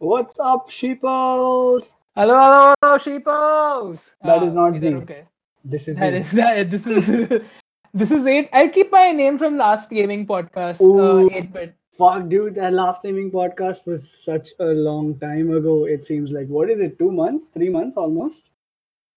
[0.00, 1.96] What's up, sheeples?
[2.16, 4.10] Hello, hello, hello, sheepos.
[4.24, 4.94] That is Uh, not Z.
[4.94, 5.24] okay?
[5.62, 6.20] This is That it.
[6.22, 6.70] is that.
[6.70, 7.42] This is
[7.92, 8.48] this is eight.
[8.54, 10.80] I'll keep my name from last gaming podcast.
[10.80, 11.26] Ooh.
[11.26, 11.74] Uh, eight bit.
[11.92, 15.84] Fuck, dude, that last timing podcast was such a long time ago.
[15.84, 16.98] It seems like what is it?
[16.98, 18.48] Two months, three months, almost.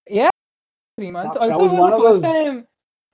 [0.10, 0.32] Yeah,
[0.98, 1.38] three months.
[1.38, 2.68] That- that also, was one the of first those- time.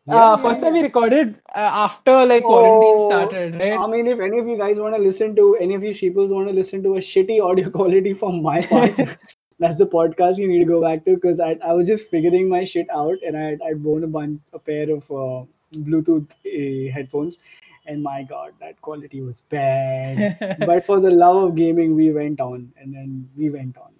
[0.09, 3.77] Yeah, uh, first time we recorded uh, after like quarantine Oh, started, right?
[3.79, 6.31] I mean, if any of you guys want to listen to any of you sheeples
[6.31, 8.95] want to listen to a shitty audio quality from my part,
[9.59, 12.49] that's the podcast you need to go back to because I, I was just figuring
[12.49, 15.45] my shit out and I I'd worn a bunch a pair of uh,
[15.75, 17.37] Bluetooth uh, headphones
[17.85, 20.37] and my god that quality was bad.
[20.65, 23.91] but for the love of gaming, we went on and then we went on.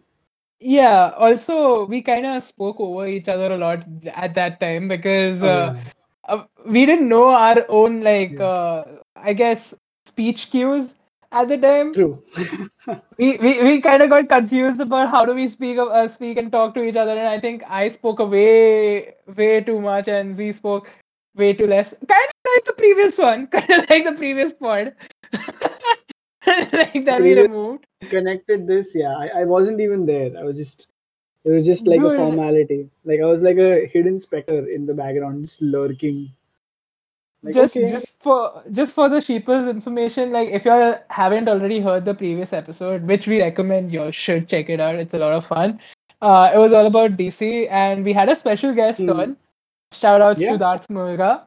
[0.59, 1.11] yeah.
[1.17, 5.47] Also, we kind of spoke over each other a lot at that time because Oh,
[5.47, 5.79] uh, yeah.
[6.35, 8.45] Uh, we didn't know our own like Yeah.
[8.53, 8.83] uh,
[9.15, 9.73] I guess
[10.05, 10.95] speech cues
[11.31, 11.93] at the time.
[11.93, 12.23] True.
[13.17, 16.51] we we, we kind of got confused about how do we speak uh, speak and
[16.51, 20.51] talk to each other and i think i spoke way way too much and z
[20.59, 20.89] spoke
[21.43, 24.93] way too less kind of like the previous one kind of like the previous pod
[26.47, 29.13] like that we Previous- removed Connected this, yeah.
[29.23, 30.31] I, I wasn't even there.
[30.39, 30.93] I was just
[31.45, 32.89] it was just like a formality.
[33.05, 36.31] Like I was like a hidden specter in the background, just lurking.
[37.41, 37.89] Like, just okay.
[37.89, 40.71] just for just for the sheepers information like if you
[41.09, 45.13] haven't already heard the previous episode which we recommend you should check it out it's
[45.13, 45.79] a lot of fun
[46.21, 49.09] uh, it was all about dc and we had a special guest Hmm.
[49.11, 49.37] on
[49.93, 50.51] shout outs Yeah.
[50.51, 51.43] to Darth Mulga.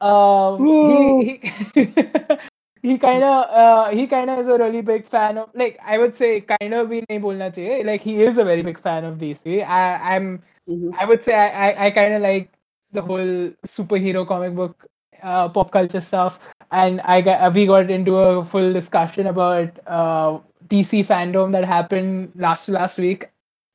[0.00, 1.40] um he
[1.76, 1.94] he,
[2.86, 5.98] he kind of uh, he kind of is a really big fan of like i
[5.98, 9.18] would say kind of nahi bolna chahiye like he is a very big fan of
[9.24, 9.82] dc i
[10.16, 10.30] i'm
[10.66, 11.00] Mhm.
[11.00, 12.50] I would say I, I, I kind of like
[12.92, 14.86] the whole superhero comic book
[15.22, 16.38] uh, pop culture stuff,
[16.70, 22.32] and I got, we got into a full discussion about uh, DC fandom that happened
[22.36, 23.28] last to last week.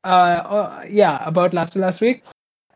[0.04, 0.08] Uh,
[0.58, 2.24] uh, yeah, about last to last week,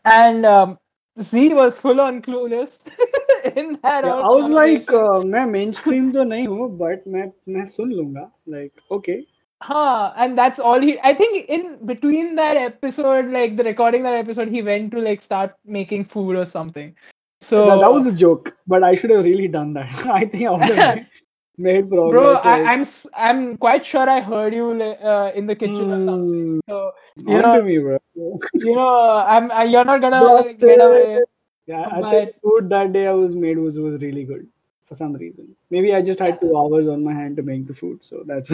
[0.05, 0.77] and um,
[1.20, 2.78] Z was full on clueless
[3.56, 4.04] in that.
[4.04, 5.34] Yeah, whole I was like, conversation.
[5.34, 8.30] uh, मैं mainstream तो नहीं हूँ, but मैं मैं सुन लूँगा.
[8.46, 9.26] Like, okay.
[9.62, 10.98] Huh, and that's all he.
[11.02, 15.20] I think in between that episode, like the recording that episode, he went to like
[15.20, 16.94] start making food or something.
[17.42, 20.06] So that, that was a joke, but I should have really done that.
[20.06, 21.06] I think I would have
[21.57, 22.41] made progress.
[22.43, 26.01] bro I, i'm s- i'm quite sure i heard you uh, in the kitchen or
[26.03, 27.97] something hmm, so you know me, bro.
[28.15, 30.59] you know i'm I, you're not gonna Busted.
[30.59, 31.19] get away
[31.67, 34.43] Yeah, I think food that day I was made was was really good
[34.89, 35.47] for some reason.
[35.75, 38.49] Maybe I just had two hours on my hand to make the food, so that's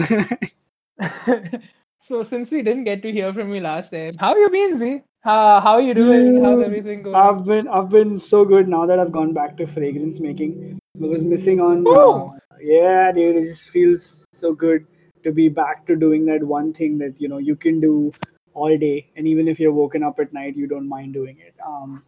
[2.08, 5.02] so since we didn't get to hear from you last time how you been z
[5.22, 8.86] how, how are you doing how's everything going I've been I've been so good now
[8.86, 10.78] that I've gone back to fragrance making.
[11.02, 11.86] I was missing on.
[11.86, 12.32] Uh, Ooh.
[12.62, 14.86] Yeah, dude, it just feels so good
[15.24, 18.12] to be back to doing that one thing that you know you can do
[18.54, 21.54] all day, and even if you're woken up at night, you don't mind doing it.
[21.66, 22.04] Um,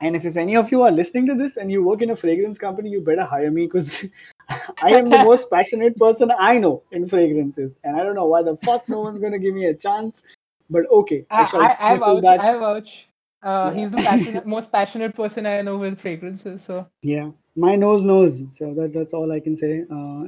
[0.00, 2.16] and if, if any of you are listening to this and you work in a
[2.16, 4.06] fragrance company, you better hire me because
[4.82, 8.42] I am the most passionate person I know in fragrances, and I don't know why
[8.42, 10.22] the fuck no one's gonna give me a chance.
[10.70, 12.40] But okay, I, I, shall I, I vouch that.
[12.40, 13.06] i vouch
[13.44, 13.72] uh, Yeah.
[13.72, 18.42] he's the passionate, most passionate person i know with fragrances so Yeah, my nose knows.
[18.52, 19.84] So that that's all I can say.
[19.90, 20.24] Uh,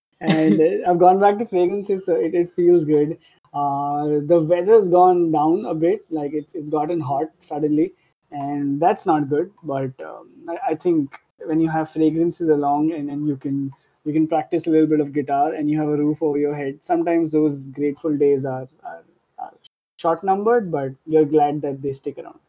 [0.20, 3.18] and uh, I've gone back to fragrances, so it, it feels good.
[3.54, 7.92] Uh, the weather's gone down a bit, like it's it's gotten hot suddenly,
[8.30, 9.52] and that's not good.
[9.64, 13.72] But um, I, I think when you have fragrances along and, and you can
[14.04, 16.54] you can practice a little bit of guitar and you have a roof over your
[16.56, 19.04] head, sometimes those grateful days are, are,
[19.38, 19.52] are
[19.96, 22.40] short numbered, but you're glad that they stick around.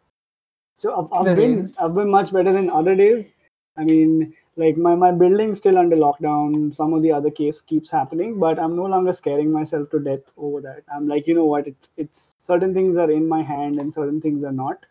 [0.74, 1.78] So I've, I've been is.
[1.78, 3.36] I've been much better than other days.
[3.78, 6.74] I mean, like my, my building's still under lockdown.
[6.76, 10.34] Some of the other case keeps happening, but I'm no longer scaring myself to death
[10.38, 10.84] over that.
[10.94, 11.68] I'm like, you know what?
[11.68, 14.86] It's it's certain things are in my hand and certain things are not,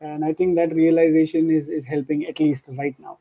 [0.00, 3.18] and I think that realization is is helping at least right now.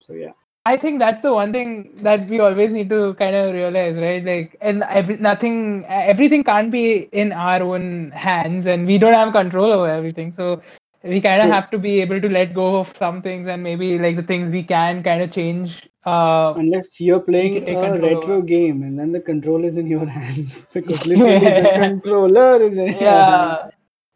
[0.00, 0.32] So yeah,
[0.66, 4.24] I think that's the one thing that we always need to kind of realize, right?
[4.24, 9.32] Like, and every, nothing, everything can't be in our own hands, and we don't have
[9.32, 10.32] control over everything.
[10.32, 10.60] So
[11.08, 11.50] we kind of True.
[11.50, 14.50] have to be able to let go of some things, and maybe like the things
[14.50, 15.88] we can kind of change.
[16.04, 20.06] Uh, unless you're playing a control retro game and then the control is in your
[20.18, 23.56] hands because literally the controller is in your hands.
[23.56, 23.70] yeah.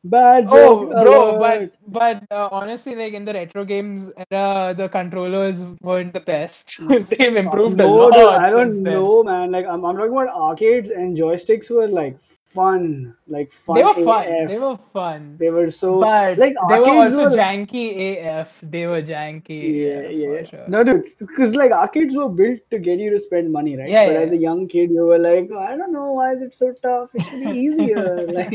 [0.05, 1.39] Bad Oh, joke bro, alert.
[1.39, 6.79] but but uh, honestly, like in the retro games era, the controllers weren't the best.
[6.89, 8.15] They've improved a lot.
[8.15, 9.51] dude, I don't know, man.
[9.51, 12.19] Like I'm, I'm talking about arcades and joysticks were like
[12.51, 13.77] fun, like fun.
[13.77, 14.27] They were fun.
[14.29, 14.49] AF.
[14.51, 15.37] They were fun.
[15.39, 18.59] They were so But like they were also were janky AF.
[18.63, 20.51] They were janky yeah, AF yeah.
[20.51, 20.69] sure.
[20.69, 23.89] No, dude, because like arcades were built to get you to spend money, right?
[23.89, 24.21] Yeah, but yeah.
[24.21, 27.11] as a young kid, you were like, I don't know why is it so tough.
[27.15, 28.27] It should be easier.
[28.39, 28.53] like,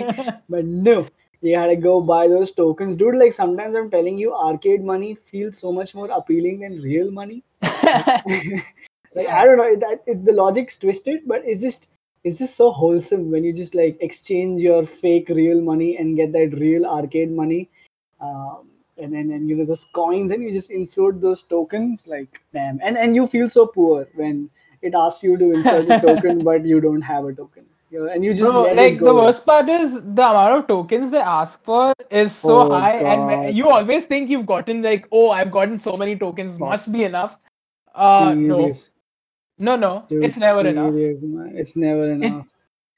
[0.50, 1.08] but no,
[1.42, 3.16] you had to go buy those tokens, dude.
[3.16, 7.44] Like sometimes I'm telling you, arcade money feels so much more appealing than real money.
[7.62, 9.42] like Yeah.
[9.42, 11.95] I don't know, it, it- the logic's twisted, but it's just
[12.26, 16.32] it's just so wholesome when you just like exchange your fake real money and get
[16.34, 17.70] that real arcade money,
[18.20, 18.68] um,
[18.98, 22.08] and then and you know those coins and you just insert those tokens.
[22.08, 24.50] Like damn, and and you feel so poor when
[24.82, 27.66] it asks you to insert a token, but you don't have a token.
[27.92, 31.12] You know, and you just Bro, like the worst part is the amount of tokens
[31.12, 35.30] they ask for is so Oh, high, and you always think you've gotten like, oh,
[35.30, 37.38] I've gotten so many tokens, must be enough.
[37.94, 38.74] Uh, no.
[39.58, 40.94] No, no, Dude, it's never enough.
[40.94, 41.54] man.
[41.56, 42.46] It's never enough.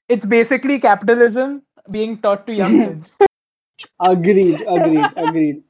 [0.09, 1.61] It's basically capitalism
[1.91, 3.17] being taught to young kids.
[3.99, 5.63] Agreed, agreed, agreed.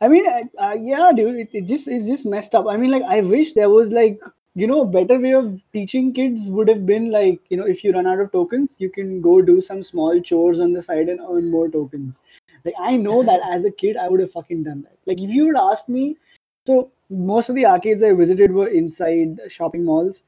[0.00, 2.66] I mean, uh, yeah, dude, it, it just is just messed up.
[2.68, 4.20] I mean, like, I wish there was like
[4.54, 7.82] you know a better way of teaching kids would have been like you know if
[7.82, 11.08] you run out of tokens, you can go do some small chores on the side
[11.08, 12.20] and earn more tokens.
[12.64, 14.98] Like I know that as a kid, I would have fucking done that.
[15.06, 16.16] Like if you would ask me,
[16.66, 20.22] so most of the arcades I visited were inside shopping malls.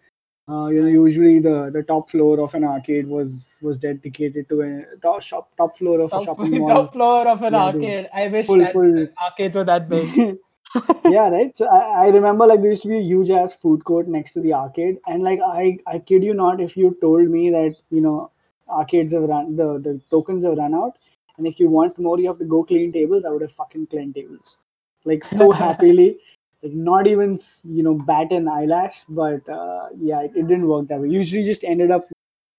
[0.49, 4.62] Uh, you know, usually the, the top floor of an arcade was was dedicated to
[4.62, 6.69] a top shop top floor of a top, shopping mall.
[6.69, 8.09] top floor of an Yeah, arcade.
[8.12, 10.38] I wish Full- that full- arcades were that big.
[11.05, 11.56] yeah, right.
[11.56, 14.33] So I, I remember like there used to be a huge ass food court next
[14.33, 17.76] to the arcade, and like I I kid you not, if you told me that
[17.91, 18.31] you know
[18.69, 20.97] arcades have run the the tokens have run out,
[21.38, 23.25] and if you want more, you have to go clean tables.
[23.25, 24.59] I would have fucking cleaned tables,
[25.05, 26.19] like so happily
[26.62, 30.89] like not even you know bat an eyelash but uh, yeah it, it, didn't work
[30.89, 31.09] that way.
[31.09, 32.09] Usually just ended up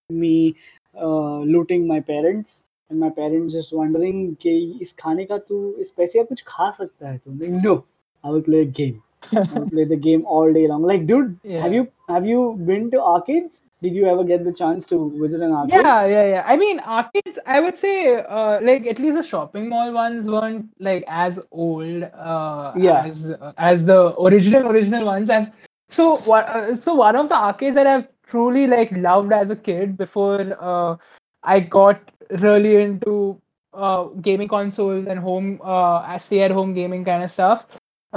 [0.09, 0.55] me
[0.99, 6.17] uh, looting my parents and my parents just wondering is khane ka tu is paise
[6.31, 7.85] kuch kha sakta hai tu like, no
[8.23, 9.01] i will play a game.
[9.71, 11.61] play the game all day long like dude Yeah.
[11.61, 15.41] have you have you been to arcades did you ever get the chance to visit
[15.41, 16.43] an arcade Yeah, yeah, yeah.
[16.45, 17.39] I mean, arcades.
[17.47, 22.03] I would say, uh, like at least the shopping mall ones weren't like as old,
[22.03, 23.05] uh, Yeah.
[23.07, 25.31] as as the original original ones.
[25.31, 25.49] I've,
[25.89, 26.47] so what?
[26.49, 30.45] Uh, so one of the arcades that I've truly like loved as a kid before
[30.59, 30.97] uh,
[31.43, 31.99] I got
[32.47, 33.41] really into
[33.73, 37.65] uh, gaming consoles and home uh, stay at home gaming kind of stuff.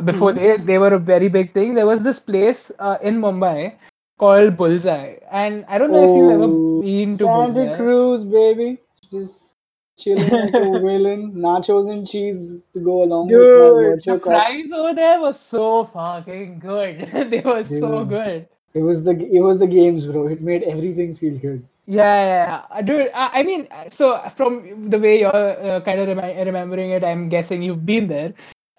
[0.03, 0.37] Before Mhm.
[0.37, 1.75] they they were a very big thing.
[1.75, 3.75] There was this place uh, in Mumbai
[4.19, 7.77] called Bullseye, and I don't know if you've ever Oh, been to Santa Bullseye.
[7.77, 8.79] Cruz baby
[9.11, 9.55] just
[9.97, 14.21] chilling like a villain nachos and cheese to go along with my Dude, virtual the
[14.21, 17.01] fries over there were so fucking good.
[17.31, 18.49] they were so good.
[18.75, 22.63] it was the it was the games bro it made everything feel good Yeah, yeah.
[22.71, 23.11] Uh, dude.
[23.15, 27.05] I, I mean, uh, so from the way you're uh, kind of remi- remembering it,
[27.05, 28.33] I'm guessing you've been there,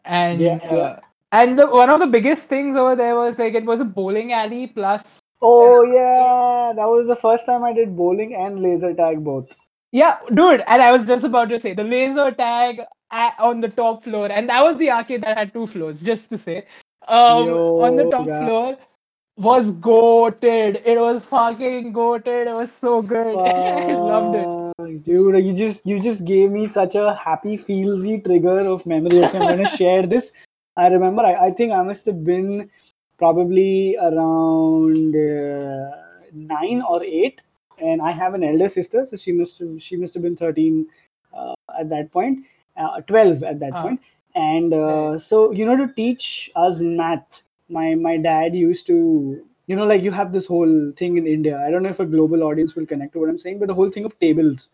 [0.05, 0.75] and Yeah, yeah.
[0.77, 0.99] uh,
[1.31, 4.33] and the, one of the biggest things over there was like it was a bowling
[4.33, 9.23] alley plus Oh yeah, that was the first time I did bowling and laser tag
[9.23, 9.55] both.
[9.91, 12.81] Yeah, dude, and I was just about to say the laser tag
[13.11, 16.37] on the top floor, and that was the arcade that had two floors, just to
[16.37, 16.65] say.
[17.07, 18.45] Um, on the top yeah.
[18.45, 18.77] floor
[19.37, 20.81] was goated.
[20.85, 22.47] It was fucking goated.
[22.47, 23.37] It was so good.
[23.37, 25.05] I loved it.
[25.05, 29.23] Dude, you just you just gave me such a happy feelsy trigger of memory.
[29.25, 30.33] Okay, I'm gonna share this.
[30.77, 32.69] I remember I, I think I must have been
[33.17, 35.91] probably around uh,
[36.33, 37.41] nine or eight,
[37.77, 40.87] and I have an elder sister, so she must have she must have been thirteen
[41.33, 42.45] uh, at that point,
[42.77, 43.81] uh, twelve at that Ah.
[43.83, 44.01] point.
[44.35, 49.75] And uh, so you know to teach us math, my my dad used to you
[49.75, 51.57] know like you have this whole thing in India.
[51.65, 53.73] I don't know if a global audience will connect to what I'm saying, but the
[53.73, 54.69] whole thing of tables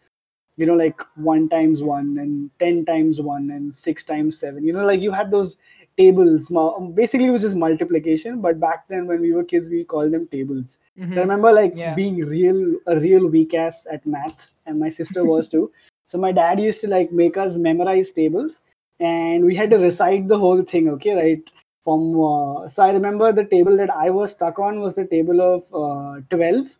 [0.57, 4.73] you know like one times one and 10 times one and six times seven you
[4.73, 5.57] know like you had those
[5.97, 6.49] tables
[6.95, 10.27] basically it was just multiplication but back then when we were kids we called them
[10.27, 10.77] tables.
[10.97, 11.21] So i Mhm.
[11.21, 11.95] remember like Yeah.
[11.95, 15.71] being real a real weak ass at math and my sister was too.
[16.05, 18.61] So my dad used to like make us memorize tables
[18.99, 21.51] and we had to recite the whole thing okay right?
[21.83, 25.41] From uh, so i remember the table that i was stuck on was the table
[25.41, 26.75] of uh, 12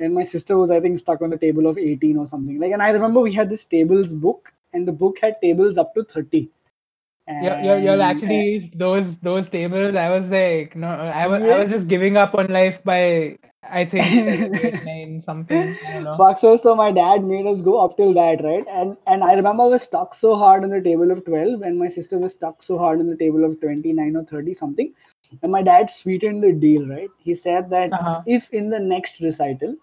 [0.00, 2.58] and my sister was i think stuck on the table of 18 or something.
[2.58, 5.94] Like and i remember we had this tables book and the book had tables up
[5.94, 6.48] to 30
[7.28, 9.94] You're, you're, you're actually those those tables.
[9.96, 13.36] I was like, no, I was I was just giving up on life by
[13.68, 15.76] I think eight, nine something.
[15.84, 16.16] I don't know.
[16.16, 18.64] Fuck so so my dad made us go up till that, right?
[18.68, 21.76] And and I remember I was stuck so hard on the table of 12, and
[21.78, 24.92] my sister was stuck so hard on the table of 29 or 30 something.
[25.42, 27.10] And my dad sweetened the deal, right?
[27.18, 28.22] He said that Uh-huh.
[28.26, 29.74] if in the next recital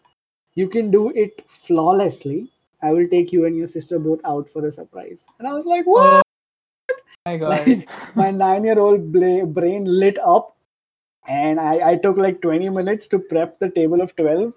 [0.55, 4.65] you can do it flawlessly, I will take you and your sister both out for
[4.65, 5.25] a surprise.
[5.39, 6.23] And I was like, what?
[7.25, 7.68] My god.
[7.68, 10.58] Like, my nine year old bla- brain lit up.
[11.25, 14.53] And I, I took like 20 minutes to prep the table of 12.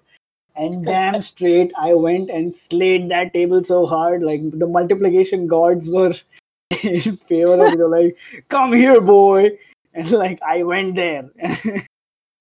[0.57, 4.21] And damn straight, I went and slayed that table so hard.
[4.21, 6.13] Like the multiplication gods were
[6.83, 8.17] in favor of, you like,
[8.49, 9.51] come here, boy.
[9.93, 11.29] And like, I went there.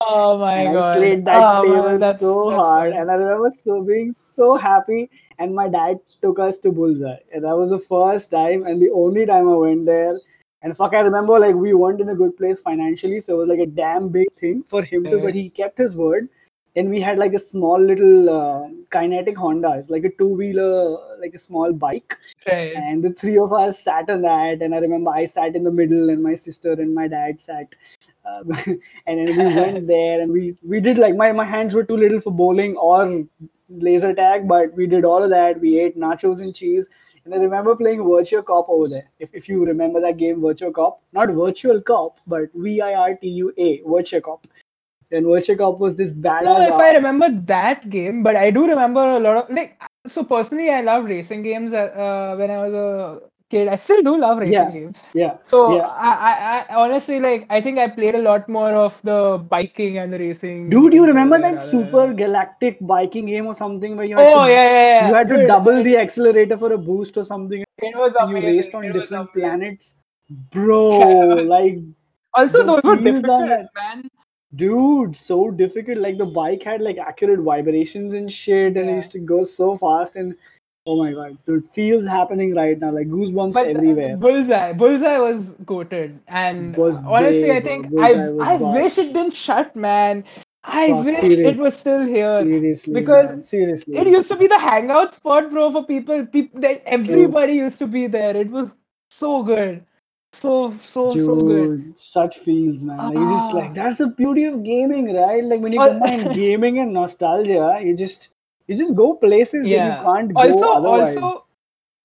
[0.01, 0.97] oh my and god.
[0.97, 4.57] I slayed that Oh, table that's- so that's hard, and I remember so being so
[4.57, 5.09] happy.
[5.39, 8.91] And my dad took us to Bullseye, and that was the first time and the
[8.91, 10.13] only time I went there.
[10.63, 13.49] And fuck, I remember like we weren't in a good place financially, so it was
[13.49, 15.11] like a damn big thing for him to.
[15.17, 15.23] Yeah.
[15.25, 16.29] But he kept his word,
[16.75, 19.75] and we had like a small little uh, Kinetic Honda.
[19.79, 22.17] It's like a two wheeler, like a small bike
[22.47, 22.75] Right.
[22.77, 25.71] and the three of us sat on that and i remember i sat in the
[25.73, 27.75] middle and my sister and my dad sat
[28.25, 28.53] um,
[29.07, 31.97] and then we went there and we we did like my, my hands were too
[31.97, 33.25] little for bowling or
[33.69, 36.89] laser tag but we did all of that we ate nachos and cheese
[37.25, 40.73] and i remember playing virtual cop over there if, if you remember that game virtual
[40.73, 44.47] cop not virtua cop but v-i-r-t-u-a virtual cop
[45.11, 48.51] and virtual cop was this I don't know if I remember that game, but I
[48.51, 49.81] do remember a lot of like.
[50.07, 51.73] So personally, I love racing games.
[51.73, 54.71] Uh, uh, when I was a kid, I still do love racing Yeah.
[54.71, 54.99] games.
[55.15, 56.33] yeah So yeah I, I,
[56.71, 57.47] I honestly like.
[57.51, 59.19] I think I played a lot more of the
[59.51, 60.71] biking and the racing.
[60.71, 64.51] Dude, you remember that super galactic biking game or something where you had Oh to,
[64.53, 65.09] yeah, yeah, yeah.
[65.09, 68.43] you had to double the accelerator for a boost or something It was and you
[68.49, 69.97] raced on It different planets?
[70.51, 71.79] Bro, like
[72.35, 74.09] Also, those were difficult, that- man.
[74.55, 75.99] dude, so difficult.
[75.99, 79.77] Like the bike had like accurate vibrations and shit, and it used to go so
[79.77, 80.35] fast and
[80.87, 84.17] oh my god, dude, feels happening right now, like goosebumps But uh, everywhere.
[84.17, 87.71] Bullseye, Bullseye was goated, and Was honestly, I big, bro.
[87.71, 88.75] think Bullseye I I boss.
[88.75, 90.25] wish it didn't shut, man.
[90.65, 91.41] I Fuck, wish serious.
[91.43, 92.29] it was still here.
[92.29, 93.97] Seriously, because man, seriously.
[93.97, 96.27] It used to be the hangout spot, bro, for people.
[96.27, 98.37] People, they, everybody used to be there.
[98.37, 98.77] It was
[99.11, 99.85] so good,
[100.33, 101.95] so so so good.
[101.97, 103.05] Such feels, man.
[103.05, 103.59] Like you just Ah.
[103.59, 105.45] like that's the beauty of gaming, right?
[105.45, 108.31] Like when you combine gaming and nostalgia, you just
[108.69, 111.17] you just go places that you can't go Also, otherwise.
[111.17, 111.47] also,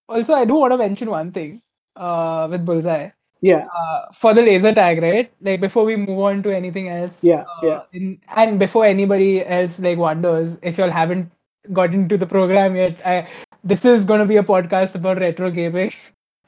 [0.10, 1.62] also, I do want to mention one thing.
[1.96, 3.10] Uh, with Bullseye,
[3.42, 5.32] yeah, uh, for the laser tag, right?
[5.42, 7.24] Like before we move on to anything else.
[7.24, 7.82] Yeah, uh, yeah.
[7.94, 11.30] In, and before anybody else like wonders if y'all haven't
[11.74, 13.28] got into the program yet, I,
[13.64, 15.92] this is gonna be a podcast about retro gaming.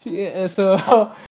[0.06, 0.78] Yeah, so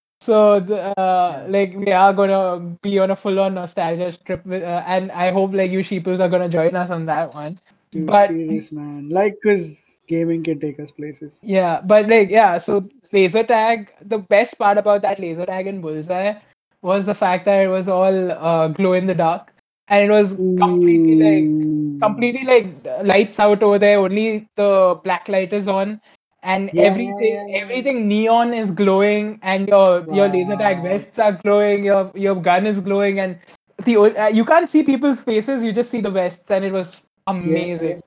[0.21, 4.83] so the, uh, like we are gonna be on a full-on nostalgia trip, with, uh,
[4.87, 7.59] and I hope like you sheeples are gonna join us on that one.
[7.93, 9.11] Dude, but serious, man.
[9.11, 11.49] Like, cause gaming can take us places.
[11.49, 15.81] Yeah, but like yeah, so laser tag, the best part about that laser tag in
[15.81, 16.35] Bullseye
[16.83, 19.53] was the fact that it was all uh, glow in the dark.
[19.89, 21.53] And it was completely like
[22.01, 26.01] completely like lights out over there, only the black light is on.
[26.43, 27.63] And Yeah, everything yeah, yeah.
[27.63, 29.39] everything neon is glowing.
[29.43, 33.21] And your your laser tag vests are glowing, your your gun is glowing.
[33.21, 33.39] And
[33.85, 36.51] the uh, you can't see people's faces, you just see the vests.
[36.51, 38.03] And it was amazing.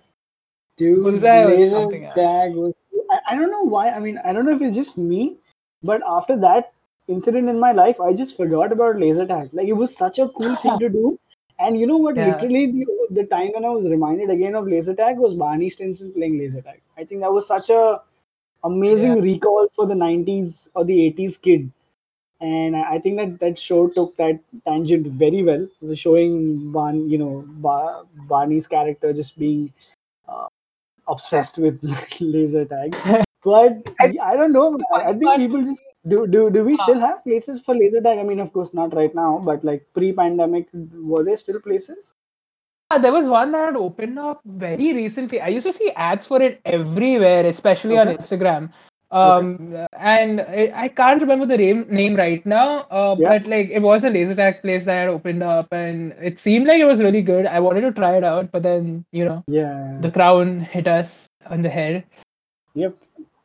[0.78, 2.74] Dude, was laser tag was.
[3.12, 3.90] I, I don't know why.
[3.90, 5.38] I mean, I don't know if it's just me,
[5.84, 6.74] but after that
[7.08, 9.50] incident in my life, I just forgot about laser tag.
[9.54, 11.20] Like it was such a cool thing to do.
[11.58, 12.18] And you know what?
[12.18, 12.34] Yeah.
[12.34, 16.12] Literally, the, the time when I was reminded again of laser tag was Barney Stinson
[16.12, 16.82] playing laser tag.
[16.98, 18.02] I think that was such a
[18.64, 21.72] amazing recall for the 90s or the 80s kid.
[22.42, 25.68] And I think that that show took that tangent very well.
[25.96, 29.72] Showing Barn, you know, Bar- Barney's character just being
[30.28, 30.48] uh,
[31.08, 31.80] obsessed with
[32.20, 32.96] laser tag.
[33.44, 34.78] But I- don't know.
[34.94, 36.28] I think people just do.
[36.28, 38.20] Do do we still have places for laser tag?
[38.20, 39.40] I mean, of course, not right now.
[39.44, 42.16] But like pre-pandemic, was there still places?
[42.92, 45.42] Yeah, there was one that had opened up very recently.
[45.42, 48.72] I used to see ads for it everywhere, especially on Instagram.
[49.12, 52.82] Um, and I, I can't remember the name name right now.
[52.92, 53.30] Uh, Yeah.
[53.38, 56.68] but like it was a laser tag place that had opened up, and it seemed
[56.68, 57.46] like it was really good.
[57.46, 59.98] I wanted to try it out, but then you know Yeah.
[60.02, 62.04] the crown hit us on the head.
[62.74, 62.96] Yep.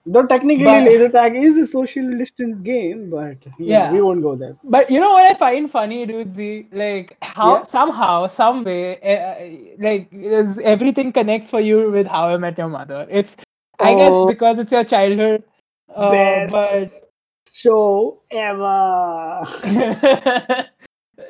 [0.07, 4.35] Though technically, But- laser tag is a social distance game, but yeah, we won't go
[4.35, 4.57] there.
[4.65, 6.35] But you know what I find funny, dude?
[6.35, 7.65] Z, like how Yeah.
[7.65, 9.35] somehow, some way, uh,
[9.79, 13.07] like is everything connects for you with How I Met Your Mother.
[13.11, 13.37] It's
[13.81, 14.27] I guess Oh.
[14.29, 15.43] because it's your childhood.
[15.95, 16.53] Uh, Best.
[16.53, 16.93] but
[17.53, 19.45] Show ever.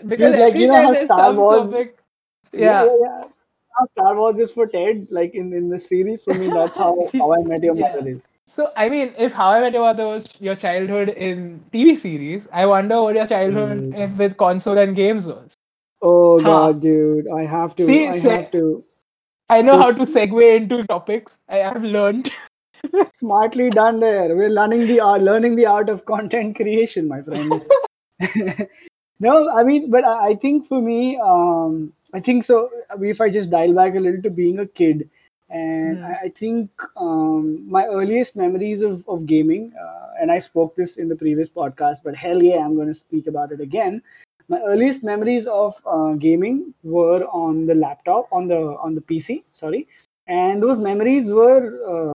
[0.07, 1.97] because like, you know how Star Wars- topic-
[2.53, 2.97] yeah, yeah.
[3.03, 3.25] yeah.
[3.79, 7.09] How Star Wars is for Ted, like in, in the series, for me, that's how,
[7.15, 7.95] how I Met Your Yeah.
[7.97, 8.29] Mother is.
[8.47, 12.49] So I mean, if How I Met Your Mother was your childhood in TV series,
[12.53, 13.97] I wonder what your childhood Mm.
[13.97, 15.55] in, with console and games was.
[16.03, 16.47] Oh Huh.
[16.73, 18.85] god, dude, I have to, See, I have to.
[19.51, 21.39] I know So how to segue into topics.
[21.49, 22.31] I have learned.
[23.15, 24.35] Smartly done there.
[24.37, 27.69] We're learning the art, learning the art of content creation, my friends.
[29.21, 32.71] no, I mean, but I think for me, um, I think so.
[33.01, 35.11] If I just dial back a little to being a kid,
[35.51, 36.05] and Hmm.
[36.05, 40.97] I, I think um, my earliest memories of, of gaming, uh, and I spoke this
[40.97, 44.03] in the previous podcast, but hell yeah, I'm going to speak about it again.
[44.51, 49.45] My earliest memories of uh, gaming were on the laptop, on the on the PC,
[49.53, 49.87] sorry,
[50.27, 52.13] and those memories were uh,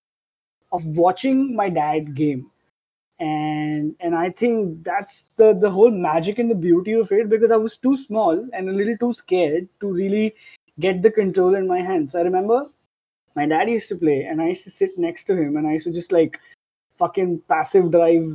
[0.75, 2.51] of watching my dad game.
[3.19, 7.49] And and i think that's the the whole magic and the beauty of it because
[7.49, 10.35] i was too small and a little too scared to really
[10.81, 12.13] get the control in my hands.
[12.13, 12.67] I remember
[13.35, 15.73] my dad used to play and i used to sit next to him and i
[15.73, 16.39] used to just like
[16.97, 18.27] fucking passive drive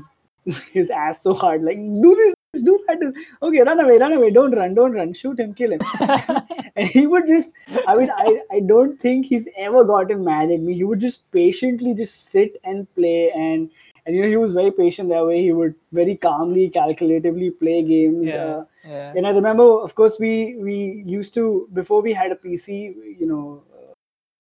[0.72, 2.98] his ass so hard like do this do that.
[3.42, 4.30] Okay run away run away.
[4.30, 5.12] Don't run don't run.
[5.12, 5.80] Shoot him kill him.
[6.76, 7.54] And he would just
[7.86, 10.74] i mean i i don't think he's ever gotten mad at me.
[10.74, 13.70] He would just patiently just sit and play and
[14.06, 15.42] and you know he was very patient that way.
[15.42, 19.12] He would very calmly calculatively play games yeah, uh, yeah.
[19.14, 23.26] and i remember of course we we used to before we had a pc you
[23.26, 23.62] know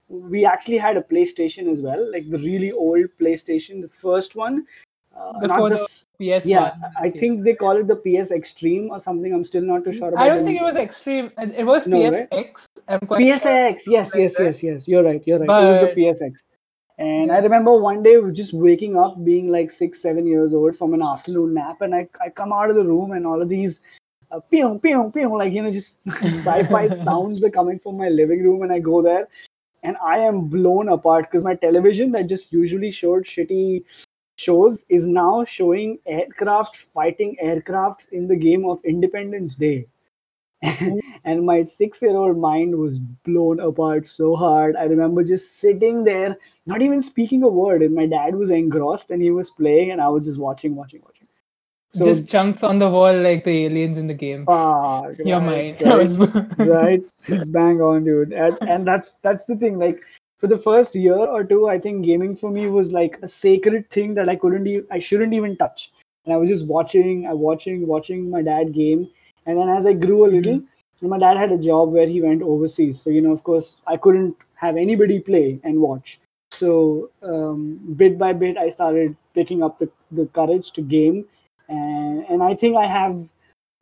[0.08, 4.66] we actually had a playstation as well like the really old playstation the first one.
[5.16, 9.00] Uh, Before not the PS yeah i think they call it the ps extreme or
[9.00, 11.30] something i'm still not too sure about I don't think it was extreme.
[11.38, 12.28] It was No, right?
[12.30, 12.66] PSX.
[12.88, 13.36] I'm quite sure.
[13.36, 14.88] PSX, yes, yes, yes, yes.
[14.88, 15.22] You're right.
[15.26, 15.64] You're right.
[15.64, 16.44] it was the PSX.
[16.98, 20.92] And I remember one day just waking up, being like six, seven years old from
[20.92, 23.80] an afternoon nap, and I, I come out of the room and all of these
[24.30, 28.42] uh, pew, pew, pew, like, you know, just sci-fi sounds are coming from my living
[28.42, 29.28] room, and I go there,
[29.82, 33.84] and I am blown apart because my television that just usually showed shitty
[34.40, 39.86] shows is now showing aircraft fighting aircrafts in the game of Independence Day.
[41.24, 44.76] and my six year old mind was blown apart so hard.
[44.76, 49.10] I remember just sitting there, not even speaking a word, and my dad was engrossed
[49.10, 51.28] and he was playing, and I was just watching, watching, watching.
[51.92, 54.44] So, just chunks on the wall like the aliens in the game.
[55.24, 55.80] Your right, mind.
[56.58, 58.32] right, right, bang on, dude.
[58.32, 59.78] And, and that's that's the thing.
[59.78, 60.00] Like
[60.40, 63.90] for the first year or two, I think gaming for me was like a sacred
[63.90, 65.92] thing that I couldn't, e- I shouldn't even touch.
[66.24, 69.08] And I was just watching, I watching, watching my dad game.
[69.44, 70.62] And then as I grew a little,
[71.02, 73.00] my dad had a job where he went overseas.
[73.00, 76.20] So you know, of course, I couldn't have anybody play and watch.
[76.52, 81.24] So um, bit by bit, I started picking up the, the courage to game,
[81.68, 83.28] and and I think I have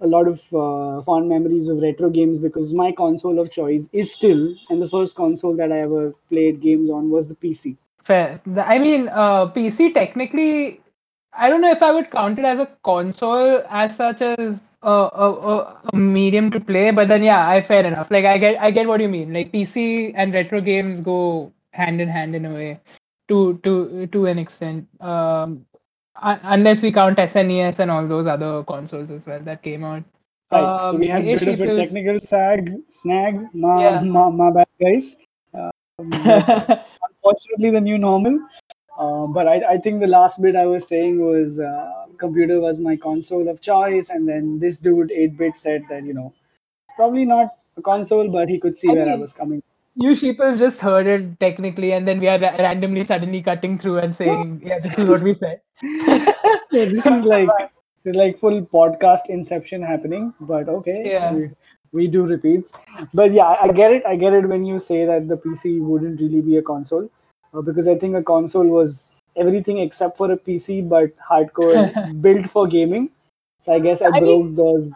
[0.01, 4.13] a lot of uh, fond memories of retro games because my console of choice is
[4.13, 7.77] still, and the first console that I ever played games on was the PC.
[8.05, 8.41] Fair.
[8.57, 10.81] I mean, uh, PC technically,
[11.33, 14.91] I don't know if I would count it as a console as such as a,
[14.91, 18.11] a, a, medium to play, but then yeah, I fair enough.
[18.11, 19.33] Like I get I get what you mean.
[19.33, 22.81] Like PC and retro games go hand in hand in a way,
[23.29, 24.89] to to to an extent.
[25.01, 25.67] Um,
[26.23, 30.03] un- unless we count SNES and all those other consoles as well that came out.
[30.51, 30.81] Right.
[30.85, 33.49] so Um, we had a bit of a technical sag, snag.
[33.55, 34.01] My, Yeah.
[34.03, 35.17] my, my bad, guys.
[35.55, 35.71] Um,
[36.11, 36.69] that's
[37.09, 38.41] unfortunately the new normal.
[38.99, 42.81] Uh, but I, I think the last bit I was saying was uh, computer was
[42.81, 46.33] my console of choice, and then this dude 8-bit said that you know
[46.97, 49.63] probably not a console, but he could see I where I was coming.
[49.99, 53.99] You sheeples just heard it technically, and then we are ra- randomly suddenly cutting through
[53.99, 55.61] and saying, "Yeah, this is what we said."
[56.71, 61.03] So this is like this is like full podcast inception happening, but okay.
[61.05, 61.33] Yeah.
[61.33, 61.51] We,
[61.93, 62.73] we do repeats,
[63.15, 64.05] but yeah, I get it.
[64.07, 67.09] I get it when you say that the PC wouldn't really be a console,
[67.55, 72.51] uh, because I think a console was everything except for a PC, but hardcore built
[72.51, 73.09] for gaming.
[73.61, 74.91] So I guess I, I broke those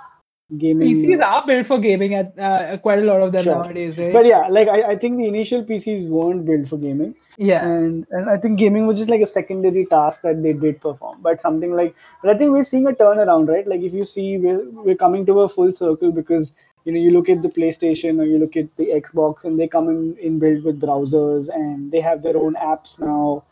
[0.59, 0.97] gaming.
[0.97, 3.55] PCs are built for gaming at uh, quite a lot of them Sure.
[3.65, 4.13] nowadays, right?
[4.13, 7.15] but yeah, like I, I think the initial PCs weren't built for gaming.
[7.39, 10.81] yeah, and and I think gaming was just like a secondary task that they did
[10.81, 11.23] perform.
[11.23, 13.67] But something like, but I think we're seeing a turnaround, right?
[13.67, 16.53] Like if you see, we're we're coming to a full circle because
[16.85, 19.69] you know you look at the PlayStation or you look at the Xbox, and they
[19.69, 23.45] come in inbuilt with browsers, and they have their own apps now,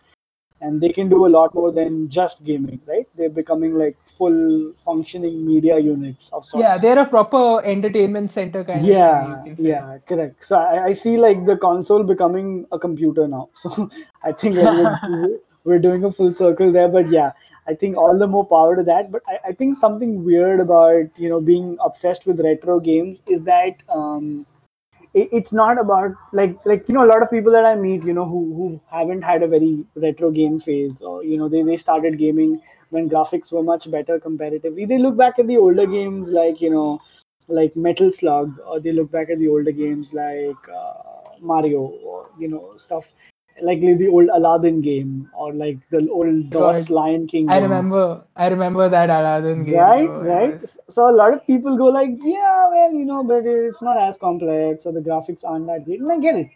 [0.61, 3.07] and they can do a lot more than just gaming, right?
[3.17, 8.65] They're becoming like full functioning media units of sorts yeah, they're a proper entertainment center
[8.65, 9.47] kind yeah of thing.
[9.47, 9.69] You can say.
[9.69, 13.91] yeah correct so I, I see like the console becoming a computer now so
[14.23, 17.33] i think we're, we're doing a full circle there but yeah
[17.67, 21.07] i think all the more power to that but I, I think something weird about
[21.17, 24.47] you know being obsessed with retro games is that um
[25.15, 28.13] it's not about like like you know a lot of people that i meet you
[28.13, 31.77] know who who haven't had a very retro game phase or you know they, they
[31.77, 34.85] started gaming when graphics were much better comparatively.
[34.85, 37.01] They look back at the older games like you know
[37.49, 40.93] like metal slug or they look back at the older games like uh,
[41.41, 43.13] mario or you know stuff
[43.63, 46.91] like the old Aladdin game or like the old DOS God.
[46.91, 47.51] Lion King.
[47.51, 49.75] I remember, I remember that Aladdin game.
[49.77, 50.09] Right.
[50.09, 50.61] It right.
[50.61, 53.97] was- So a lot of people go like, yeah, well, you know, but it's not
[53.99, 56.49] as complex or the graphics aren't that great, and I get it.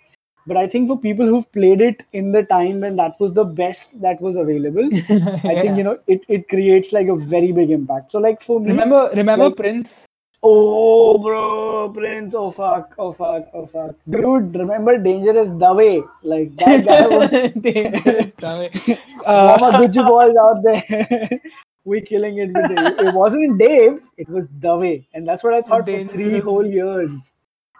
[0.46, 3.44] But I think for people who've played it in the time when that was the
[3.44, 7.70] best that was available, I think you know it, it creates like a very big
[7.70, 8.12] impact.
[8.12, 10.04] So like for me, Remember, remember like- Prince?
[10.46, 12.34] Oh, bro, Prince.
[12.34, 12.94] Oh, fuck.
[12.98, 13.46] Oh, fuck.
[13.54, 13.94] Oh, fuck.
[14.08, 16.04] Dude, remember Dangerous Dave?
[16.22, 17.30] Like, that guy was.
[17.30, 18.98] Dangerous Dave.
[19.24, 21.40] Uh, Mama Gucci balls out there.
[21.86, 23.06] we killing it with Dave.
[23.08, 25.06] It wasn't Dave, it was Dave.
[25.14, 26.12] And that's what I thought Dangerous.
[26.12, 27.32] for three whole years.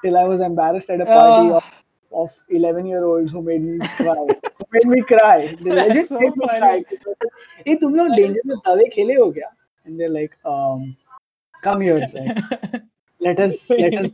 [0.03, 3.61] Till I was embarrassed at a uh, party uh, of 11 year olds who made
[3.61, 4.14] me cry.
[4.14, 5.55] who made me cry.
[5.61, 6.85] The legend so made me funny.
[6.85, 6.85] cry.
[7.66, 9.50] Hey, tum log Dangerous Dave khele ho kya?
[9.85, 10.96] And they're like, um
[11.64, 12.42] come here, friend.
[13.20, 14.12] Let us let us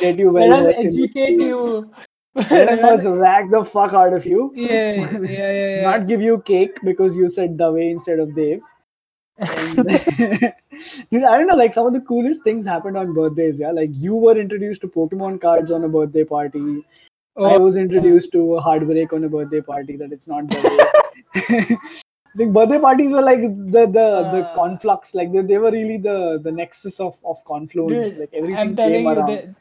[0.00, 1.90] get you well let us educate you.
[2.50, 4.52] Let us first rag the fuck out of you.
[4.54, 5.82] yeah, yeah, yeah, yeah.
[5.82, 8.62] not give you cake because you said Dave instead of Dave.
[9.40, 10.54] I
[11.10, 13.60] don't know, like some of the coolest things happened on birthdays.
[13.60, 16.84] Yeah, like you were introduced to Pokemon cards on a birthday party.
[17.36, 20.44] I Oh, was introduced to a heartbreak on a birthday party that it's not.
[22.36, 24.54] The birthday parties were like the the the Uh.
[24.54, 28.12] conflux, like they, they were really the the nexus of of confluence.
[28.12, 29.28] Dude, like everything I'm telling came you, around.
[29.28, 29.54] there,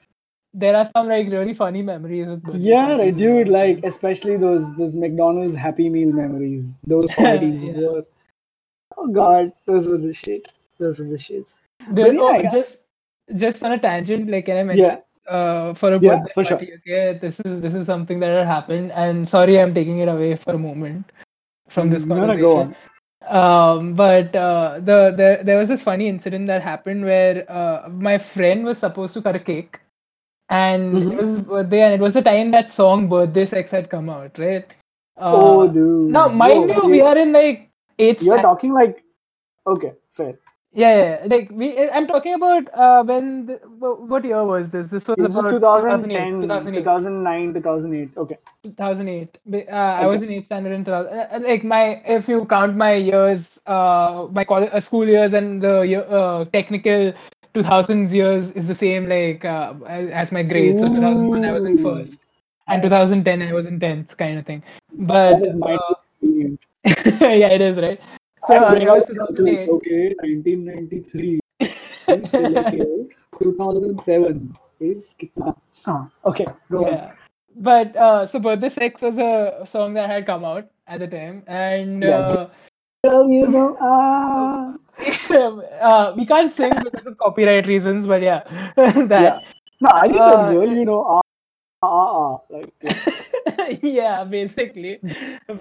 [0.53, 3.47] there are some like really funny memories with birthday Yeah, right, dude.
[3.47, 6.79] Like especially those those McDonald's Happy Meal memories.
[6.85, 7.73] Those parties Yeah.
[7.73, 8.05] were.
[8.97, 10.51] Oh God, those were the shit.
[10.79, 11.59] Those were the shits.
[11.93, 12.83] Dude, yeah, oh, just
[13.35, 16.43] just on a tangent, like can I mention Yeah, uh, for a Yeah, birthday for
[16.43, 16.57] sure.
[16.57, 16.73] party.
[16.77, 20.35] Okay, this is this is something that had happened, and sorry, I'm taking it away
[20.35, 21.11] for a moment
[21.73, 22.45] from this no, no, conversation.
[22.45, 22.75] go on.
[23.27, 28.17] Um, but uh, the, the there was this funny incident that happened where uh, my
[28.17, 29.79] friend was supposed to cut a cake,
[30.49, 31.11] and Mhm.
[31.13, 34.37] it was birthday, and it was the time that song "Birthday Sex" had come out,
[34.39, 34.65] right?
[35.17, 36.11] Uh, oh, dude.
[36.11, 38.23] Now, mind Whoa, you, we are in like eighth.
[38.23, 39.03] You're talking like.
[39.65, 40.37] Okay, fair.
[40.73, 41.89] Yeah, yeah, like we.
[41.89, 43.45] I'm talking about uh, when.
[43.47, 44.87] The, what year was this?
[44.87, 46.83] This was This is about 2010, 2008.
[46.85, 48.17] 2009, 2008.
[48.17, 48.37] Okay.
[48.63, 49.37] 2008.
[49.45, 51.13] Ba- Uh, I was in eighth standard in 2000.
[51.19, 55.33] uh, uh, Like my, if you count my years, uh, my college, uh, school years
[55.33, 57.13] and the year, uh, technical
[57.53, 60.81] 2000s years is the same like uh, as, my grades.
[60.81, 62.19] So 2001 I was in first,
[62.67, 64.63] and 2010 I was in tenth, kind of thing.
[64.97, 65.93] But That is my uh,
[66.85, 67.99] yeah, it is right.
[68.47, 69.69] So I bring was 2008.
[69.69, 71.39] Okay, 1993.
[71.59, 72.75] Please select
[73.41, 75.55] 2007 is kitna?
[75.85, 76.05] Huh.
[76.25, 76.91] Okay, go on.
[76.93, 77.11] yeah
[77.55, 81.43] but uh so birthday sex was a song that had come out at the time
[81.45, 82.17] and Yeah.
[82.17, 82.49] uh,
[83.05, 84.73] Girl, you know, ah.
[85.89, 88.41] uh we can't sing because of copyright reasons but yeah
[88.75, 89.39] that Yeah.
[89.81, 91.21] No, I just Uh, said girl, you know, ah,
[91.83, 92.37] ah, ah.
[92.49, 93.77] Like, yeah.
[94.01, 94.99] yeah basically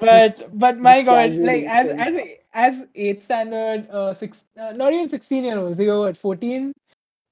[0.00, 2.14] but but my just god like as as
[2.54, 6.72] as eighth standard uh six uh, not even 16 year olds they were what 14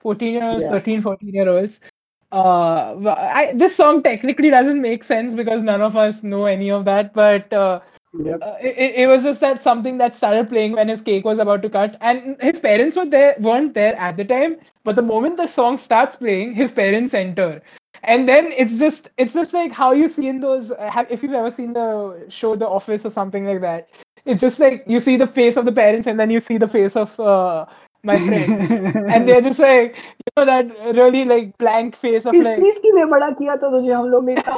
[0.00, 0.70] 14 year olds Yeah.
[0.70, 1.80] 13 14 year olds
[2.33, 6.85] uh I, this song technically doesn't make sense because none of us know any of
[6.85, 7.80] that but uh,
[8.12, 8.42] Yep.
[8.42, 11.38] uh, it, it- it was just that something that started playing when his cake was
[11.38, 15.02] about to cut and his parents were there weren't there at the time but the
[15.02, 17.62] moment the song starts playing his parents enter
[18.04, 21.22] and then it's just it's just like how you see in those uh, have, if
[21.22, 23.88] you've ever seen the show the office or something like that
[24.25, 26.67] it's just like you see the face of the parents and then you see the
[26.75, 27.65] face of uh,
[28.03, 32.45] my friend and they're just like you know that really like blank face of इस
[32.47, 34.58] like चीज के लिए बड़ा किया था तुझे हम लोग ने इतना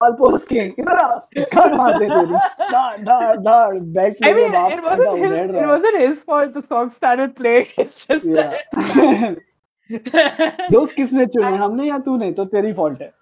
[0.00, 1.06] कॉल पोस्ट के इधर आ
[1.54, 2.34] कट मारते तेरी
[2.72, 5.70] धाड़ धाड़ धाड़ बैठ I लेके mean, बाप it का wasn't his, उधेड़ it रहा
[5.72, 6.52] wasn't his fault.
[6.54, 7.66] The song started playing.
[7.86, 8.58] It's just Yeah.
[8.74, 9.40] that,
[10.72, 13.12] दोस्त किसने चुने हमने या तूने तो तेरी फॉल्ट है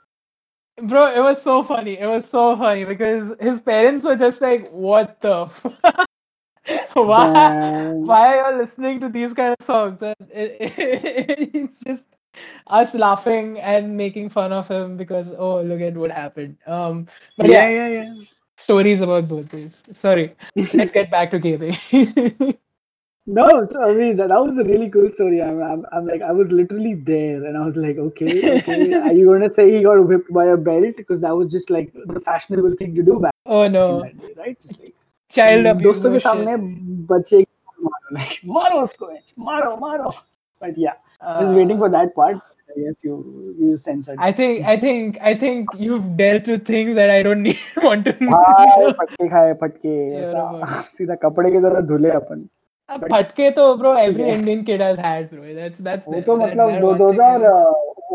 [0.82, 1.14] bro.
[1.14, 1.98] It was so funny.
[2.00, 5.44] It was so funny because his parents were just like, "What the?
[5.46, 6.06] f-
[6.94, 7.54] why?
[7.54, 8.04] Damn.
[8.04, 12.06] Why are you listening to these kind of songs?" And it, it's just
[12.68, 16.58] us laughing and making fun of him because oh look at what happened.
[16.68, 17.08] Um,
[17.38, 18.14] but yeah, yeah yeah yeah
[18.58, 19.84] stories about birthdays.
[19.92, 20.36] Sorry,
[20.74, 21.76] let's get back to gaming.
[23.27, 25.41] No, so I mean that, that was a really cool story.
[25.43, 28.95] I'm, I'm, I'm like I was literally there, and I was like, okay, okay.
[28.95, 30.97] Are you gonna say he got whipped by a belt?
[30.97, 34.19] Because that was just like the fashionable thing to do back oh in no, that
[34.21, 34.61] day, right?
[34.61, 34.95] Just like
[35.29, 35.87] child abuse.
[35.87, 36.23] दोस्तों के no shit.
[36.27, 36.57] सामने
[37.13, 39.11] बच्चे को मारो, like मारो उसको,
[39.51, 40.13] मारो मारो.
[40.61, 42.37] But yeah, I was waiting Uh, for that part.
[42.71, 43.15] I guess you
[43.61, 44.19] you censored.
[44.19, 48.05] I think I think I think you've dealt with things that I don't need want
[48.07, 48.93] to hi know.
[49.03, 50.83] फटके खाए फटके Yeah, ऐसा बराबर.
[50.97, 52.49] सीधा कपड़े की तरह धुले अपन
[52.90, 56.98] अब फटके तो bro every Indian kid has had bro that's that's वो तो मतलब
[56.98, 57.46] those are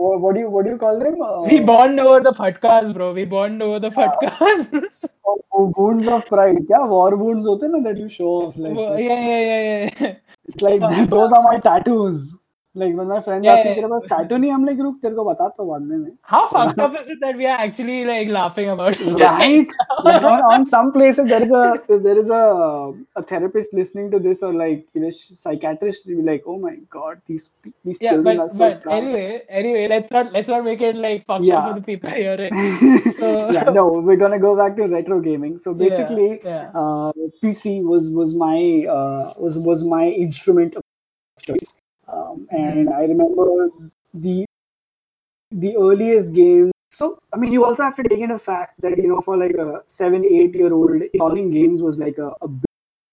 [0.01, 1.21] uh, what do you what do you call them?
[1.23, 3.13] Uh, we bond over the fatkas, bro.
[3.13, 4.85] We bond over the fatkas.
[5.53, 8.77] wounds of pride, yeah, war wounds, hote na, that you show off, like.
[8.77, 10.15] Yeah, yeah, yeah, yeah.
[10.47, 10.81] It's like
[11.11, 12.37] those are my tattoos.
[12.76, 13.76] Like when my friends Yeah, ask me yeah.
[13.76, 16.12] तेरे पास tattoo नहीं हम like रुक तेरे को बताता हूँ बाद में मैं.
[16.24, 19.20] How fucked up is it that we are actually like laughing about it?
[19.22, 22.44] right like on, on some places there is a there is a
[23.16, 26.76] a therapist listening to this or like you know psychiatrist will be like oh my
[26.90, 27.52] god these
[27.84, 30.82] these Yeah, children but, are so but smart anyway, anyway, let's not let's not make
[30.82, 31.54] it like fucked Yeah.
[31.54, 32.58] up for the people hearing.
[33.10, 36.74] So yeah no we're gonna go back to retro gaming so Yeah, basically yeah.
[36.74, 37.12] uh,
[37.44, 40.84] pc was was my uh, was was my instrument of
[41.48, 41.74] choice
[42.13, 43.69] um, and i remember
[44.15, 44.45] the
[45.51, 49.09] the earliest game so i mean you also have to take into fact that you
[49.09, 52.49] know for like a seven eight year old installing games was like a, a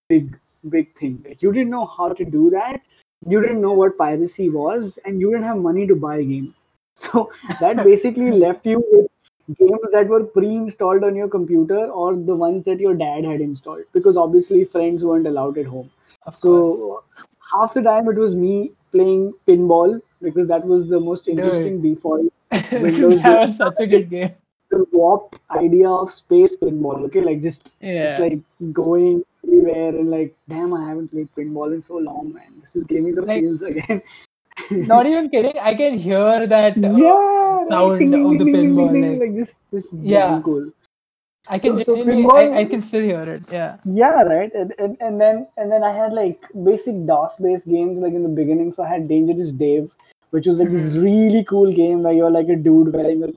[0.09, 0.37] big
[0.69, 1.23] big thing.
[1.27, 2.81] Like you didn't know how to do that.
[3.27, 6.65] You didn't know what piracy was and you didn't have money to buy games.
[6.99, 12.35] So that basically left you with games that were pre-installed on your computer or the
[12.35, 15.91] ones that your dad had installed because obviously friends weren't allowed at home.
[16.25, 16.39] Of course.
[16.39, 17.03] so
[17.53, 22.31] half the time it was me playing pinball because that was the most interesting default
[22.71, 24.31] Windows that was such a good game.
[24.71, 28.17] the warped idea of space pinball okay like just just Yeah.
[28.23, 28.39] like
[28.79, 32.83] going everywhere and like damn i haven't played pinball in so long man this is
[32.89, 34.01] giving me the Like- feels again
[34.71, 35.57] Not even kidding.
[35.61, 36.77] I can hear that.
[36.77, 40.41] uh, yeah sound Ding, ding, of the ding, pinball, like- like this this is Yeah.
[40.47, 40.65] cool
[41.49, 43.43] I can so- so I, I can still hear it.
[43.51, 43.77] Yeah.
[43.85, 48.01] yeah right and, and and then and then i had like basic dos based games
[48.05, 49.95] like in the beginning so i had dangerous dave
[50.31, 51.03] which was like this Mm-hmm.
[51.03, 53.29] really cool game where you're like a dude wearing a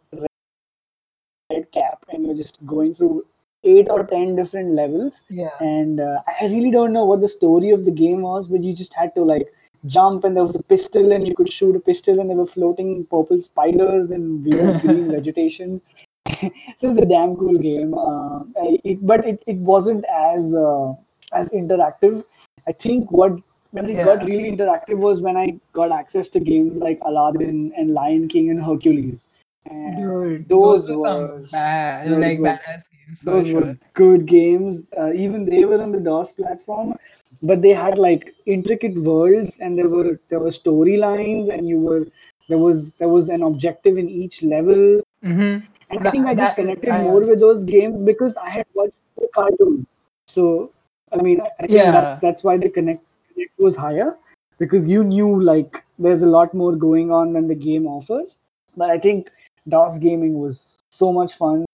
[1.52, 3.24] red cap and you're just going through
[3.64, 5.56] eight or ten different levels Yeah.
[5.60, 8.74] and uh, i really don't know what the story of the game was but you
[8.74, 9.48] just had to like
[9.86, 12.46] jump and there was a pistol and you could shoot a pistol and there were
[12.54, 15.80] floating purple spiders and weird green vegetation
[16.28, 18.40] so it's a damn cool game uh,
[18.84, 20.92] it, but it, it wasn't as uh,
[21.32, 22.24] as interactive
[22.66, 23.32] i think what
[23.72, 27.94] when it got really interactive was when i got access to games like aladdin and
[27.94, 29.28] lion king and hercules
[29.66, 33.20] and Dude, those were bad, those like were- badass games.
[33.22, 33.60] those sure.
[33.60, 34.84] were good games.
[34.98, 36.94] Uh, even they were on the DOS platform,
[37.42, 42.06] but they had like intricate worlds, and there were there were storylines, and you were
[42.48, 45.02] there was there was an objective in each level.
[45.22, 45.62] Mhm.
[45.90, 49.28] And I think I just connected more with those games because I had watched the
[49.34, 49.86] cartoon.
[50.28, 50.72] So
[51.12, 51.90] I mean, I think Yeah.
[51.90, 54.16] that's that's why the connect, connect was higher
[54.58, 58.38] because you knew like there's a lot more going on than the game offers.
[58.76, 59.30] But I think
[59.68, 61.64] DOS gaming was so much fun.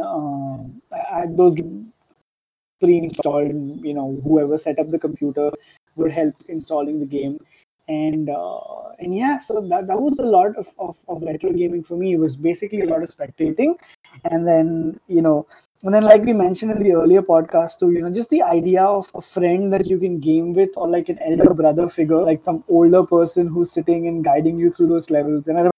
[0.00, 1.56] Um, I, I, those
[2.80, 5.50] pre-installed, you know, whoever set up the computer
[5.96, 7.38] would help installing the game.
[7.88, 11.84] And uh, and yeah, so that, that was a lot of, of, of retro gaming
[11.84, 12.14] for me.
[12.14, 13.76] It was basically a lot of spectating,
[14.24, 15.46] and then you know,
[15.84, 18.82] and then like we mentioned in the earlier podcast too, you know, just the idea
[18.82, 22.42] of a friend that you can game with, or like an elder brother figure, like
[22.42, 25.46] some older person who's sitting and guiding you through those levels.
[25.46, 25.70] And I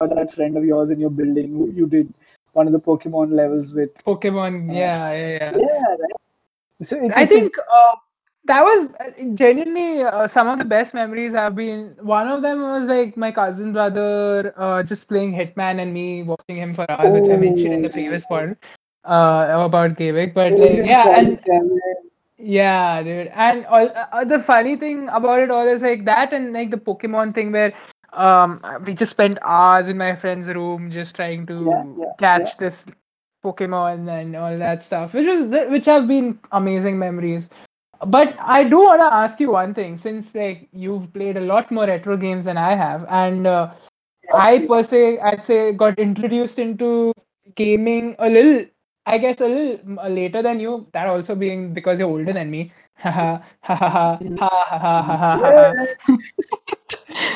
[0.00, 2.12] remember that friend of yours in your building who you did
[2.54, 3.94] one of the Pokemon levels with.
[4.02, 4.70] Pokemon.
[4.70, 5.52] Uh, Yeah, yeah, yeah.
[5.56, 6.12] Yeah, right.
[6.82, 7.94] So it, I think uh,
[8.46, 11.96] that was uh, genuinely uh, some of the best memories I've been.
[12.00, 16.56] One of them was like my cousin brother uh, just playing Hitman and me watching
[16.56, 18.28] him for hours, which I mentioned in the previous Oh.
[18.28, 18.56] one
[19.04, 20.32] uh, about gaming.
[20.34, 21.38] But like, yeah, and
[22.38, 23.28] yeah, dude.
[23.28, 26.76] And all, uh, the funny thing about it all is like that and like the
[26.78, 27.72] Pokemon thing where
[28.12, 32.56] um we just spent hours in my friend's room just trying to Yeah, yeah, catch
[32.58, 32.84] this
[33.44, 37.48] Pokemon and all that stuff, which was which have been amazing memories
[38.06, 41.70] but I do want to ask you one thing since like you've played a lot
[41.70, 43.72] more retro games than I have, and uh,
[44.34, 47.12] I per se I'd say got introduced into
[47.54, 48.66] gaming a little,
[49.06, 50.86] I guess a little later than you.
[50.92, 52.72] That also being because you're older than me.
[52.98, 54.18] Ha ha ha
[55.12, 55.86] ha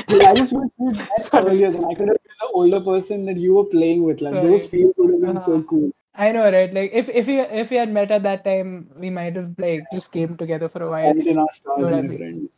[0.09, 0.93] I just wish you
[1.33, 4.21] earlier than I could have been the older person that you were playing with.
[4.21, 4.49] Like Sorry.
[4.49, 5.47] those feels would have been uh-huh.
[5.47, 5.91] so cool.
[6.15, 6.73] I know, right?
[6.73, 9.85] Like if if we if we had met at that time, we might have like
[9.93, 11.13] just came together for a while.
[11.15, 12.49] Fault in our stars, Would been-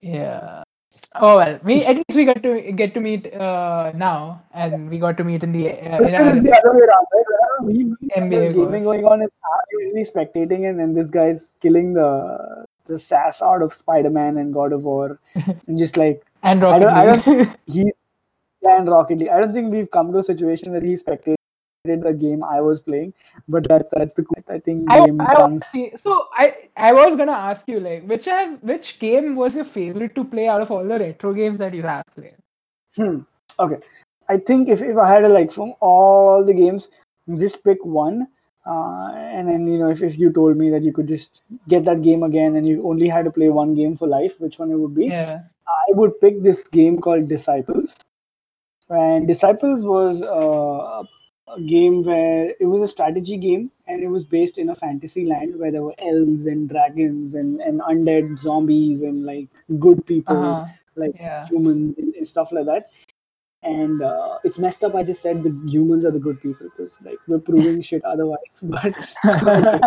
[0.00, 0.62] Yeah.
[1.16, 4.98] Oh well, we at least we got to get to meet uh, now, and we
[4.98, 7.26] got to meet in the uh, in still, our- the other way around, right?
[7.32, 9.34] Whenever we NBA gaming going on, it's
[9.72, 14.72] usually spectating, and then this guy's killing the the sass out of Spider-Man and God
[14.72, 15.18] of War,
[15.68, 17.92] and just like and I don't, I don't, he
[18.62, 19.28] and Rocket League.
[19.28, 21.36] I don't think we've come to a situation where he spectated
[21.84, 23.12] the game I was playing,
[23.48, 24.42] but that's that's the cool.
[24.48, 25.66] I think I, game I comes.
[25.66, 25.92] see.
[25.96, 30.14] So I I was gonna ask you like which have which game was your favorite
[30.14, 32.36] to play out of all the retro games that you have played?
[32.96, 33.20] Hmm.
[33.58, 33.76] Okay.
[34.28, 36.88] I think if, if I had a like from all the games,
[37.36, 38.28] just pick one.
[38.66, 41.84] Uh, and then you know, if, if you told me that you could just get
[41.84, 44.70] that game again and you only had to play one game for life, which one
[44.70, 45.06] it would be?
[45.06, 45.40] Yeah.
[45.68, 47.94] I would pick this game called Disciples.
[48.88, 51.02] And Disciples was uh,
[51.48, 55.26] a game where it was a strategy game and it was based in a fantasy
[55.26, 60.42] land where there were elves and dragons and, and undead zombies and like good people,
[60.52, 60.66] Uh-huh.
[60.96, 61.46] like Yeah.
[61.46, 62.90] humans and, and stuff like that.
[63.62, 64.94] And uh, it's messed up.
[64.94, 68.58] I just said the humans are the good people because like we're proving shit otherwise.
[68.62, 68.94] But
[69.58, 69.80] okay,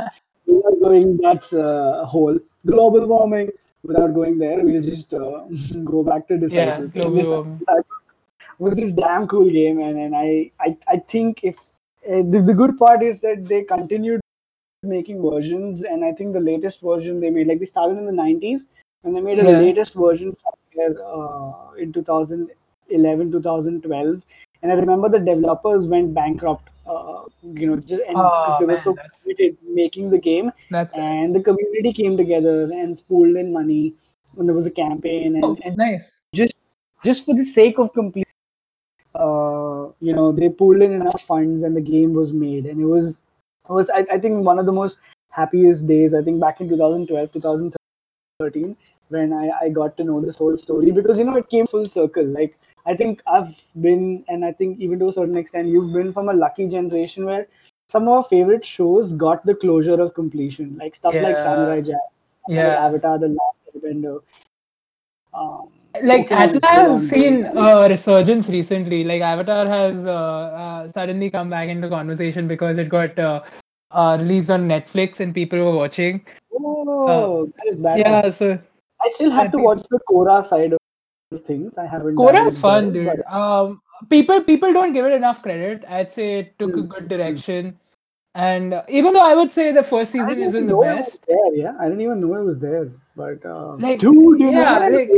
[0.46, 3.50] we are going that uh, whole global warming.
[3.84, 5.46] Without going there, we'll just uh,
[5.86, 6.93] go back to Yeah, disciples.
[6.96, 7.58] And global warming.
[7.60, 8.07] Disciples
[8.60, 11.58] was this damn cool game, and, and I, I I think if
[12.10, 14.22] uh, the, the good part is that they continued
[14.84, 18.12] making versions, and I think the latest version they made, like they started in the
[18.12, 18.67] '90s,
[19.04, 19.58] and they made a Yeah.
[19.60, 24.24] latest version somewhere uh, in 2011, 2012.
[24.63, 28.76] And I remember the developers went bankrupt, uh, you know, just because Oh, they were
[28.78, 33.93] so committed making the game, That's and the community came together and pooled in money,
[34.38, 36.12] and there was a campaign, and, oh, and nice.
[36.34, 36.54] just
[37.04, 38.28] just for the sake of complete
[39.17, 42.65] uh, you know they pulled in enough funds and the game was made.
[42.65, 43.21] And it was
[43.69, 44.99] it was I, I think one of the most
[45.30, 48.75] happiest days i think back in 2012 2013
[49.10, 50.91] when I, I got to know this whole story.
[50.91, 52.25] Because you know it came full circle.
[52.25, 56.12] Like i think i've been and i think even to a certain extent you've been
[56.13, 57.47] from a lucky generation where
[57.88, 60.77] some of our favorite shows got the closure of completion.
[60.77, 62.08] Like stuff like samurai jack
[62.47, 62.86] Yeah.
[62.86, 64.21] avatar the last airbender.
[65.34, 65.69] Um,
[66.03, 69.03] Like Atlas has seen a resurgence recently.
[69.03, 73.41] Like Avatar has uh, uh, suddenly come back into conversation because it got uh,
[73.91, 76.25] uh, released on Netflix and people were watching.
[76.53, 77.97] Oh, that is badass.
[77.97, 78.60] Yeah, so
[79.01, 80.79] I still I have to watch the Korra side of
[81.41, 81.77] things.
[81.77, 82.15] I haven't.
[82.15, 83.25] Korra is fun, there, dude.
[83.25, 85.83] Um, people people don't give it enough credit.
[85.88, 87.07] I'd say it took a Hmm, good hmm.
[87.10, 87.79] direction,
[88.36, 91.53] and uh, even though I would say the first season isn't the know best, there.
[91.55, 92.91] Yeah, I didn't even know it was there.
[93.15, 95.10] But uh, Like, dude, you yeah, that like-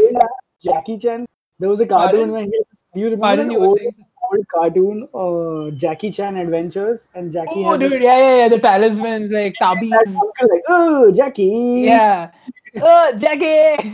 [0.63, 1.25] Jackie Chan?
[1.59, 2.31] There was a cartoon Pardon?
[2.31, 2.49] where he.
[2.93, 4.05] Do you remember Pardon, that you were old, saying?
[4.31, 8.49] old cartoon, uh, Jackie Chan Adventures, and Jackie Oh, has dude, yeah, yeah, yeah.
[8.49, 11.83] The talismans, like that uncle like, oh, Jackie.
[11.85, 12.31] Yeah.
[12.81, 13.43] Oh, Jackie.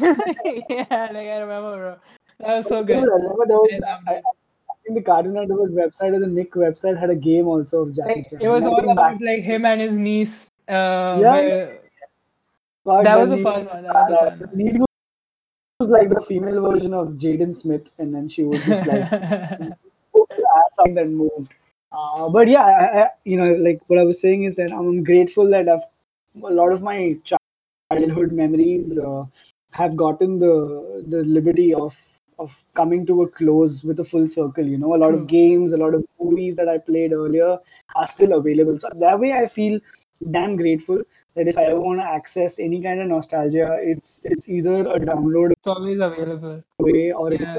[0.69, 1.95] yeah, like I remember, bro.
[2.39, 3.03] That was so I good.
[3.03, 3.81] remember there was.
[3.87, 4.21] I I,
[4.83, 8.15] think the Cartoon Network website or the Nick website had a game also of Jackie
[8.15, 8.39] Like Chan.
[8.41, 10.51] it was And I all think about like him and his niece.
[10.67, 14.85] Uh, Yeah, where- That was a fun one, that was a fun one.
[15.79, 20.79] Was like the female version of Jaden Smith, and then she would just like ass
[20.79, 21.53] out and moved.
[21.91, 25.03] Uh, but yeah, I, I, you know, like what I was saying is that I'm
[25.03, 25.83] grateful that I've
[26.43, 29.25] a lot of my childhood memories uh,
[29.71, 31.97] have gotten the the liberty of
[32.39, 34.65] of coming to a close with a full circle.
[34.65, 37.57] You know, a lot of games, a lot of movies that I played earlier
[37.95, 38.79] are still available.
[38.79, 39.79] So that way, I feel
[40.31, 41.01] damn grateful
[41.35, 44.99] that if I ever want to access any kind of nostalgia, it's it's either a
[44.99, 46.63] download it's always available.
[46.79, 47.55] away or it's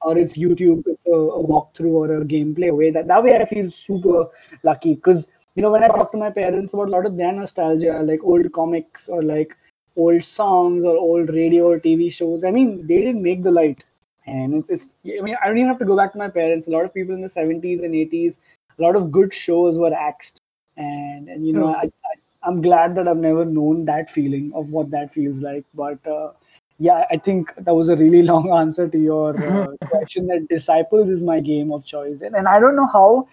[0.00, 2.90] or it's YouTube, it's a, a walkthrough or a gameplay way.
[2.90, 4.26] That that way I feel super
[4.62, 7.32] lucky because you know when I talk to my parents about a lot of their
[7.32, 9.56] nostalgia, like old comics or like
[9.96, 12.44] old songs or old radio or TV shows.
[12.44, 13.84] I mean, they didn't make the light,
[14.26, 16.66] and it's, it's I mean I don't even have to go back to my parents.
[16.66, 18.40] A lot of people in the seventies and eighties,
[18.78, 20.42] a lot of good shows were axed,
[20.76, 22.14] and and you know I, I
[22.46, 26.06] I'm glad that I've never known that feeling of what that feels like, but.
[26.06, 26.32] Uh,
[26.78, 30.26] yeah, I think that was a really long answer to your uh, question.
[30.26, 33.28] That Disciples is my game of choice, and, and I don't know how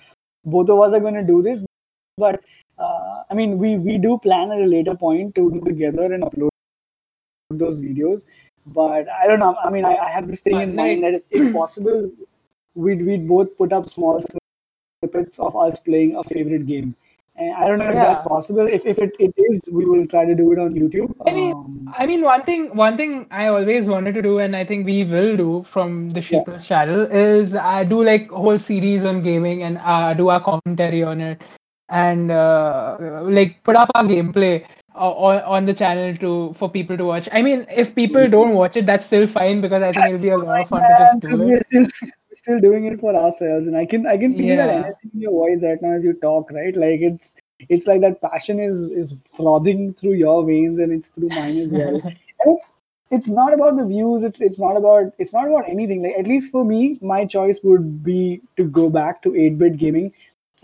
[0.45, 1.62] both of us are going to do this,
[2.17, 2.41] but
[2.78, 6.23] uh, I mean, we we do plan at a later point to do together and
[6.23, 6.49] upload
[7.49, 8.26] those videos.
[8.65, 9.56] But I don't know.
[9.63, 12.12] I mean, I, I have this thing in mind that if, if possible,
[12.76, 16.95] we'd we'd both put up small snippets of us playing a favorite game.
[17.36, 18.67] And I don't know if that's possible.
[18.67, 21.13] If, if it, it is, we will try to do it on YouTube.
[21.26, 24.56] I mean, Um, I mean, one thing, one thing I always wanted to do, and
[24.56, 26.58] I think we will do from the Yeah.
[26.60, 31.02] Channel, is I do like a whole series on gaming and uh, do our commentary
[31.02, 31.41] on it,
[31.89, 34.63] and uh, like put up our gameplay
[34.96, 37.28] uh, on on the channel to for people to watch.
[37.32, 40.30] I mean, if people don't watch it, that's still fine because I think it'll be
[40.30, 41.91] a lot of fun to just do it.
[42.36, 44.76] Still doing it for ourselves, and I can I can feel that Yeah.
[44.86, 46.76] energy in your voice right now as you talk, right?
[46.76, 47.36] Like it's
[47.70, 51.72] it's like that passion is is frothing through your veins, and it's through mine as
[51.72, 51.95] well.
[52.05, 52.74] and it's
[53.12, 54.24] it's not about the views.
[54.24, 56.03] It's it's not about it's not about anything.
[56.03, 59.78] Like at least for me, my choice would be to go back to eight bit
[59.78, 60.12] gaming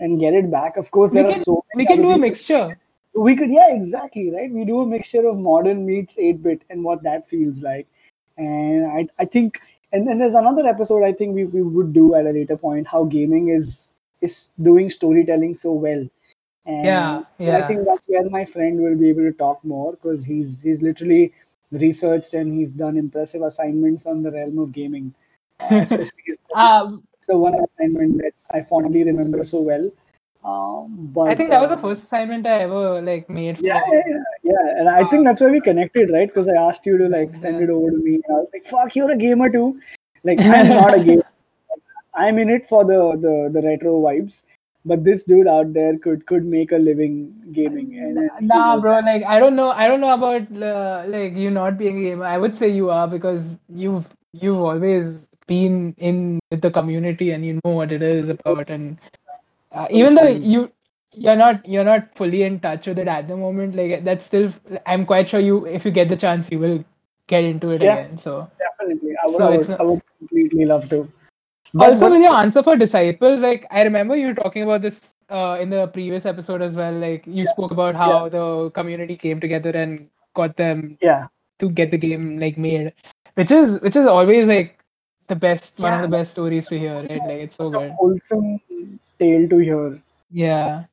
[0.00, 0.76] and get it back.
[0.76, 2.76] Of course, We there are can so we can do a mixture.
[3.14, 7.02] we could yeah exactly right we do a mixture of modern meets 8-bit and what
[7.02, 7.88] that feels like
[8.36, 9.60] and i, I think
[9.92, 12.86] and then there's another episode i think we, we would do at a later point
[12.86, 16.06] how gaming is is doing storytelling so well.
[16.66, 16.84] And
[17.38, 20.60] Yeah, I think that's where my friend will be able to talk more because he's
[20.62, 21.32] he's literally
[21.70, 25.14] researched and he's done impressive assignments on the realm of gaming,
[25.60, 25.86] uh,
[26.54, 29.90] um, the one assignment that I fondly remember so well.
[30.42, 33.64] Um, but I think that was the uh, first assignment I ever like made for.
[33.66, 34.78] yeah, yeah, yeah.
[34.78, 36.28] And I think that's why we connected, right?
[36.28, 38.64] Because I asked you to like send it over to me, and I was like,
[38.64, 39.78] "Fuck, you're a gamer too."
[40.24, 41.24] Like I'm not a gamer.
[42.14, 44.42] I'm in it for the the the retro vibes,
[44.84, 48.94] but this dude out there could could make a living gaming, and Nah, bro.
[48.94, 49.04] that.
[49.04, 49.70] Like I don't know.
[49.70, 52.24] I don't know about uh, like you not being a gamer.
[52.24, 57.44] I would say you are because you've you've always been in with the community and
[57.44, 58.70] you know what it is about.
[58.70, 58.98] And
[59.72, 60.70] uh, even though you
[61.12, 64.52] you're not you're not fully in touch with it at the moment, like that's still.
[64.86, 66.84] I'm quite sure you if you get the chance, you will
[67.26, 68.18] get into it Yeah, again.
[68.18, 69.12] So definitely.
[69.22, 69.80] I would, so I would, not.
[69.80, 71.08] I would completely love to.
[71.74, 72.12] But Also, what?
[72.12, 75.86] with your answer for disciples, like I remember you talking about this uh, in the
[75.88, 76.92] previous episode as well.
[76.92, 81.26] Like you Yeah, spoke about yeah, how the community came together and got them yeah,
[81.60, 82.92] to get the game like made,
[83.34, 84.78] which is which is always like
[85.28, 87.24] the best one of the best stories to hear, right?
[87.24, 87.98] Like it's so good.
[87.98, 88.60] wholesome
[89.24, 89.84] tale to hear.
[90.44, 90.84] Yeah.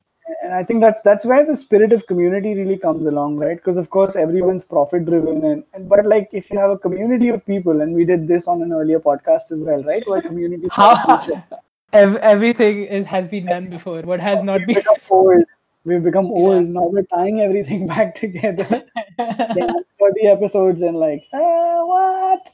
[0.46, 3.78] and i think that's that's where the spirit of community really comes along right because
[3.82, 7.46] of course everyone's profit driven and, and but like if you have a community of
[7.52, 10.96] people and we did this on an earlier podcast as well right are the How
[11.94, 14.02] ev- everything is, has been done before.
[14.02, 14.76] What has not been?
[14.82, 15.44] become old
[15.86, 16.42] we've become Yeah.
[16.44, 18.68] old now we're tying everything back together
[19.18, 22.50] then 30 episodes and like uh, what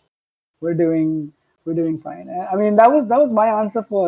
[0.61, 1.33] we're doing
[1.65, 4.05] we're doing fine i mean that was that was my answer for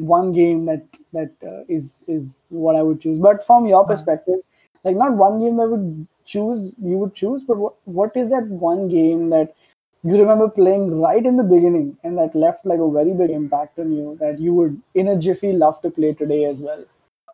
[0.00, 3.18] one game that that uh, is is what i would choose.
[3.18, 4.40] But from your perspective
[4.84, 8.46] like not one game that would choose you would choose but what, what is that
[8.48, 9.54] one game that
[10.02, 13.78] you remember playing right in the beginning and that left like a very big impact
[13.78, 16.84] on you that you would in a jiffy love to play today as well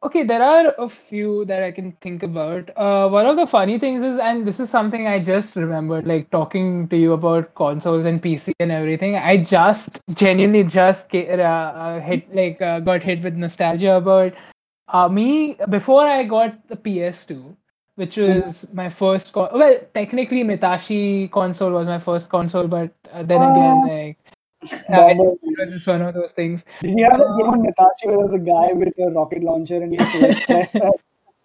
[0.03, 2.70] Okay, there are a few that I can think about.
[2.76, 6.30] Uh, one of the funny things is, and this is something I just remembered, like
[6.30, 9.16] talking to you about consoles and PC and everything.
[9.16, 14.34] I just genuinely just uh, uh, hit like uh, got hit with nostalgia about
[14.88, 17.57] uh, me before I got the PS2,
[17.97, 18.44] which Mhm.
[18.47, 19.32] was my first.
[19.32, 24.18] Co- well, technically, Mitashi console was my first console, but uh, then again, like
[24.62, 24.68] uh,
[25.11, 25.16] it,
[25.59, 26.64] was just one of those things.
[26.80, 29.11] Did you have that game Uh, on Mitashi where there was a guy with a
[29.11, 30.90] rocket launcher and to like press a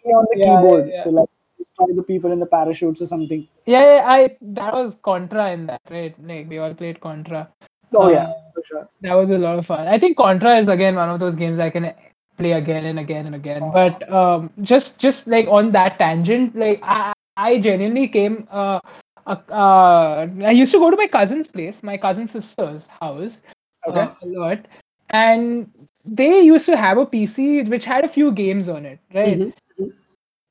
[0.05, 1.03] on the yeah, keyboard yeah.
[1.03, 3.47] to like destroy the people in the parachutes or something?
[3.65, 6.15] Yeah, yeah, I that was Contra in that, right?
[6.23, 7.49] Like we all played Contra.
[7.93, 8.89] Oh Uh, yeah, for sure.
[9.01, 9.87] that was a lot of fun.
[9.87, 11.93] I think Contra is again one of those games I can
[12.37, 13.71] play again and again and again.
[13.71, 18.47] But um, just just like on that tangent, like I I genuinely came.
[18.49, 18.79] Uh,
[19.25, 23.41] uh, uh, I used to go to my cousin's place, my cousin sister's house,
[23.87, 24.07] Okay.
[24.07, 24.67] uh, a lot,
[25.09, 25.71] and
[26.05, 29.41] they used to have a PC which had a few games on it, right?
[29.41, 29.91] hmm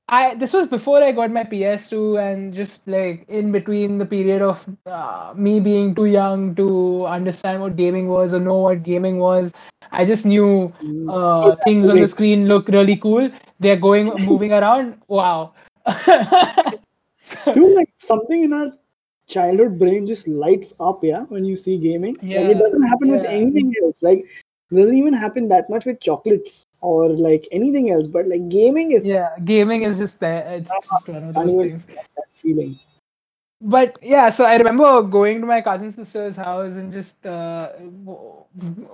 [0.09, 4.43] I this was before I got my PS2 and just like in between the period
[4.43, 9.19] of uh, me being too young to understand what gaming was or know what gaming
[9.19, 9.53] was.
[9.93, 11.15] I just knew Mm.
[11.17, 13.31] Uh, things on the screen look really cool.
[13.61, 15.01] They're going moving around.
[15.09, 15.55] Wow.
[17.55, 18.73] Dude, like something in our
[19.27, 22.17] childhood brain just lights up, yeah, when you see gaming.
[22.23, 24.03] Like it doesn't happen with anything else.
[24.03, 24.27] Like
[24.71, 28.07] it doesn't even happen that much with chocolates or like anything else.
[28.07, 30.45] But like gaming is Yeah, gaming is just there.
[30.57, 31.87] It's just one of those things.
[31.87, 32.79] that feeling.
[33.61, 37.69] but yeah so i remember going to my cousin sister's house and just uh,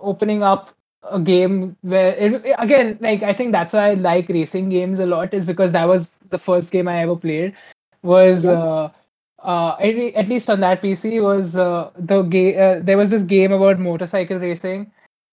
[0.02, 0.70] opening up
[1.04, 5.06] a game where it, again like i think that's why i like racing games a
[5.06, 7.54] lot is because that was the first game i ever played
[8.06, 8.88] was uh,
[9.42, 13.52] uh, at, least on that pc was uh, the game uh, there was this game
[13.52, 14.90] about motorcycle racing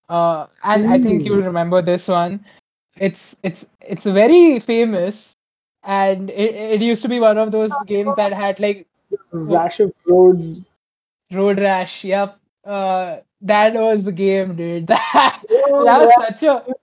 [0.09, 2.43] uh, and i think you'll remember this one
[2.97, 5.35] it's it's it's very famous
[5.83, 8.87] and it, it used to be one of those games that had like
[9.31, 10.63] Rash of roads.
[11.31, 12.39] Road Rash, yep.
[12.63, 14.87] Uh, that was the game, dude.
[15.13, 16.27] That, Oh, that was yeah.
[16.27, 16.73] such a.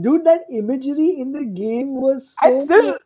[0.00, 2.98] Dude, that imagery in the game was I so still,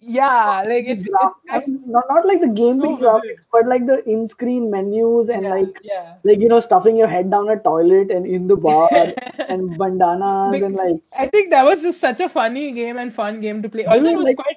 [0.00, 2.98] yeah, like the it, it graph, I like mean, not, not like the gameplay so
[2.98, 6.18] graphics, but like the in-screen menus and Yeah, like yeah.
[6.24, 8.90] like you know stuffing your head down a toilet and in the bar
[9.48, 13.14] and bandanas Bec- and like I think that was just such a funny game and
[13.14, 13.86] fun game to play.
[13.86, 14.56] Also, it was like quite.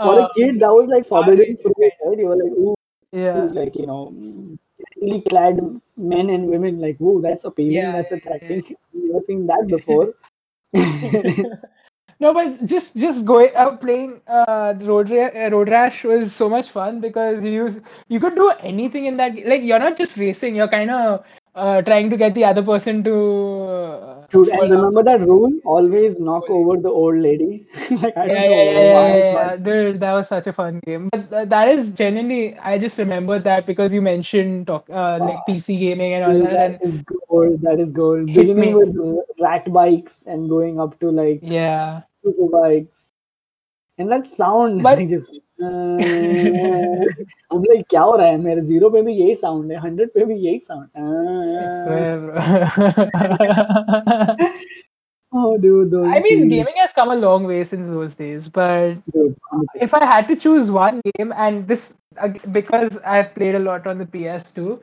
[0.00, 2.18] for a Uh, kid that was like forbidden fruit, right?
[2.18, 2.74] You were like, ooh,
[3.12, 4.12] yeah, like you know,
[4.60, 5.60] scantily clad
[5.96, 8.50] men and women, like, whoa, that's appealing, yeah, that's yeah, yeah.
[8.50, 8.62] attracting.
[8.70, 10.14] I've never seen that before.
[12.20, 16.48] no, but just just going uh, playing uh, road Ra- uh, road rash was so
[16.48, 19.44] much fun because you use you could do anything in that.
[19.46, 23.02] Like you're not just racing; you're kind of uh, trying to get the other person
[23.04, 25.52] to uh, Dude, and remember that rule?
[25.64, 27.66] Always knock over the old lady.
[27.90, 29.56] like Yeah, yeah, yeah, yeah, yeah.
[29.56, 31.08] Dude, that was such a fun game.
[31.10, 35.44] But th- that is genuinely, I just remember that because you mentioned talk, uh, like
[35.48, 37.60] PC gaming and all dude, that, that and is gold.
[37.62, 38.26] That is gold.
[38.26, 38.74] Beginning me.
[38.74, 43.11] with rat bikes and going up to like Yeah super bikes.
[43.97, 45.97] And that sound, But like just uh,
[47.51, 50.25] I'm like क्या हो रहा है मेरे zero पे भी यही sound है hundred पे
[50.25, 51.01] भी यही sound I
[51.65, 52.35] uh, swear, bro.
[55.31, 58.49] oh dude those I mean, feels gaming has come a long way since those days,
[58.49, 59.35] but dude
[59.75, 63.87] if I had to choose one game, and this uh, because I've played a lot
[63.87, 64.79] on the PS2,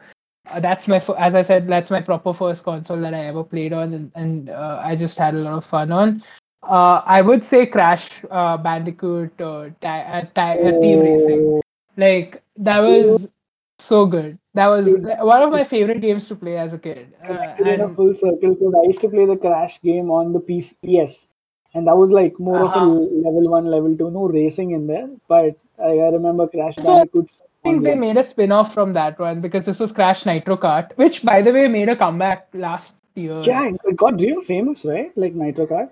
[0.51, 3.45] uh, that's my fir- as I said, that's my proper first console that I ever
[3.45, 6.23] played on, and, and uh, I just had a lot of fun on.
[6.68, 11.42] Uh, I would say Crash uh, Bandicoot uh, uh, uh, Team Racing.
[11.42, 11.62] oh,
[11.96, 13.30] Like that was
[13.80, 14.38] so good.
[14.54, 14.88] That was
[15.20, 17.14] one of my favorite games to play as a kid.
[17.24, 20.40] Uh, in a full circle because I used to play the Crash game on the
[20.40, 21.28] PS, PS
[21.74, 22.88] and that was like more of a uh-huh.
[23.26, 25.08] level one, level two, no racing in there.
[25.28, 27.06] But I, I remember Crash so I
[27.64, 31.24] think they made a spin-off from that one because this was Crash Nitro Kart, which
[31.24, 33.42] by the way made a comeback last year.
[33.42, 35.12] Yeah, it got real famous, right?
[35.18, 35.90] Like Nitro Kart.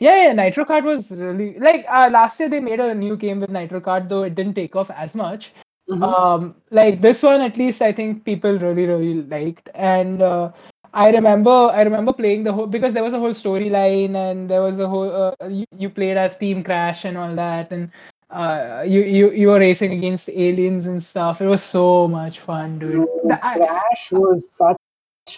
[0.00, 3.40] Yeah, yeah, Nitro Kart was really like uh, last year they made a new game
[3.40, 5.52] with Nitro Kart, though it didn't take off as much.
[5.90, 6.02] Mhm.
[6.04, 10.52] Um, like this one, at least I think people really, really liked, and uh,
[10.94, 14.62] I remember, I remember playing the whole because there was a whole storyline and there
[14.62, 17.90] was a whole uh, you, you played as Team Crash and all that, and
[18.30, 21.40] uh, you you you were racing against aliens and stuff.
[21.42, 23.06] It was so much fun, dude.
[23.24, 24.76] The- I- Crash was such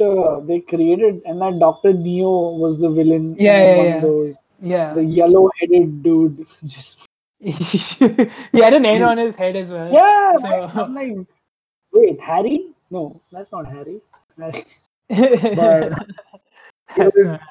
[0.00, 3.36] a they created, and that Doctor Neo was the villain.
[3.38, 4.00] Yeah, yeah, yeah.
[4.00, 4.36] those.
[4.62, 7.06] Yeah, The yellow-headed dude, just
[7.40, 7.50] he
[8.54, 9.92] had an N on his head as well.
[9.92, 10.36] yeah.
[10.38, 10.80] So-?
[10.80, 11.26] I'm like,
[11.92, 12.72] wait, Harry?
[12.90, 14.00] No, that's not Harry.
[14.38, 14.64] but
[15.10, 15.94] it
[17.14, 17.44] was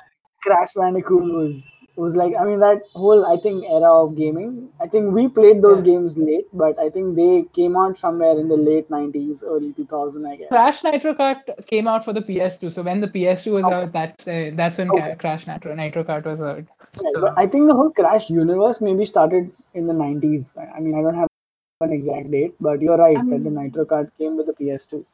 [0.43, 4.69] Crash Bandicoot was was like I mean that whole I think era of gaming.
[4.81, 5.91] I think we played those Yeah.
[5.93, 9.85] games late, but I think they came out somewhere in the late nineties, early two
[9.85, 10.49] thousand, I guess.
[10.49, 13.75] Crash Nitro Kart came out for the PS2, so when the PS2 was Okay.
[13.81, 15.15] out, that uh, that's when Okay.
[15.25, 16.63] Crash Nitro Nitro Kart was out.
[17.01, 20.55] So- but I think the whole Crash universe maybe started in the nineties.
[20.57, 21.27] I mean I don't have
[21.81, 25.05] an exact date, but you're right that the Nitro Kart came with the PS2.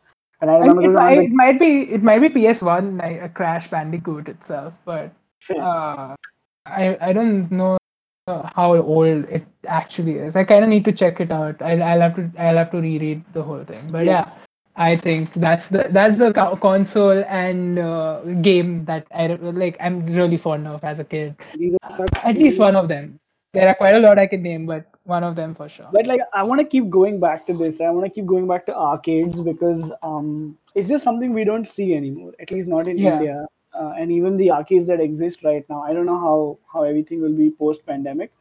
[0.41, 3.21] And I remember it, those might, are it might be it might be PS1 like
[3.21, 5.11] a Crash Bandicoot itself, but
[5.49, 6.15] uh,
[6.65, 7.77] I I don't know
[8.27, 10.35] how old it actually is.
[10.35, 11.61] I kind of need to check it out.
[11.61, 13.89] I'll, I'll have to I'll have to reread the whole thing.
[13.89, 14.25] But Yeah.
[14.25, 14.31] yeah,
[14.75, 19.77] I think that's the that's the console and uh, game that I like.
[19.79, 21.35] I'm really fond of as a kid.
[21.55, 23.19] These are such At least one of them.
[23.53, 25.89] There are quite a lot I can name, but one of them for sure.
[25.91, 28.47] but like i want to keep going back to this i want to keep going
[28.47, 32.87] back to arcades because um it's just something we don't see anymore at least not
[32.87, 33.13] in Yeah.
[33.13, 36.39] india uh, and even the arcades that exist right now i don't know how
[36.73, 38.31] how everything will be post pandemic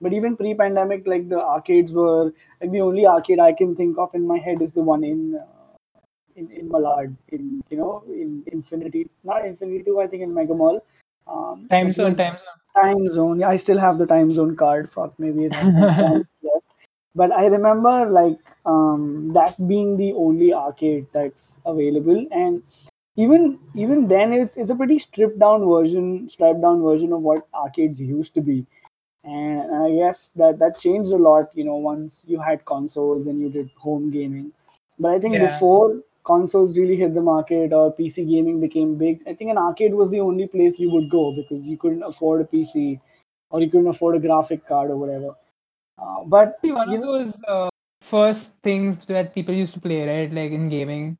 [0.00, 2.24] but even pre pandemic like the arcades were
[2.60, 5.22] like the only arcade i can think of in my head is the one in
[5.42, 5.66] uh,
[6.36, 10.54] in, in Malad, in you know, in Infinity, not Infinity Two, I think in Mega
[10.54, 10.84] Mall.
[11.26, 12.60] Um, Time zone, time zone.
[12.80, 13.40] Time zone.
[13.40, 14.88] Yeah, I still have the time zone card.
[14.90, 16.64] Fuck, maybe it has left.
[17.14, 22.62] But I remember like um, that being the only arcade that's available, and
[23.16, 27.46] even even then is is a pretty stripped down version, stripped down version of what
[27.54, 28.66] arcades used to be.
[29.24, 31.50] And I guess that that changed a lot.
[31.54, 34.52] You know, once you had consoles and you did home gaming.
[34.98, 35.46] But I think Yeah.
[35.46, 39.94] before consoles really hit the market or PC gaming became big, I think an arcade
[39.94, 43.00] was the only place you would go because you couldn't afford a PC
[43.50, 45.34] or you couldn't afford a graphic card or whatever.
[45.98, 47.68] Uh, but one of those uh,
[48.02, 50.32] first things that people used to play, right?
[50.32, 51.16] Like in gaming,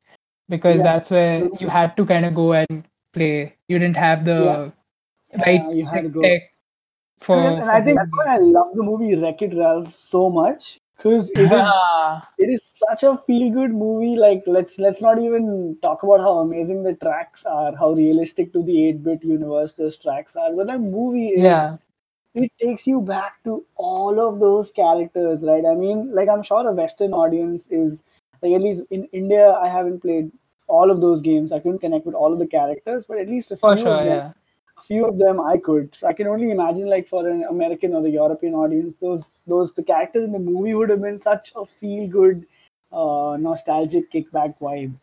[0.48, 1.56] because Yeah, that's where true.
[1.60, 3.56] you had to kind of go and play.
[3.68, 4.72] You didn't have the
[5.46, 6.22] right uh, you had to go.
[6.22, 6.42] tech
[7.20, 7.38] for.
[7.40, 10.80] and, and I think that's why I love the movie Wreck It Ralph so much
[10.96, 11.72] because it is
[12.38, 14.16] it is such a feel good movie.
[14.16, 18.62] Like let's let's not even talk about how amazing the tracks are, how realistic to
[18.62, 20.52] the eight bit universe those tracks are.
[20.54, 21.76] But that movie is yeah,
[22.34, 25.64] it takes you back to all of those characters, right?
[25.64, 28.02] I mean, like I'm sure a Western audience is
[28.42, 30.30] like at least in India, I haven't played
[30.68, 31.52] all of those games.
[31.52, 33.84] I couldn't connect with all of the characters, but at least a few for of
[33.84, 34.32] them, Yeah,
[34.82, 35.94] few of them I could.
[35.94, 39.74] So I can only imagine like for an American or the European audience, those those
[39.74, 42.46] the characters in the movie would have been such a feel good,
[42.92, 44.94] uh, nostalgic kickback vibe.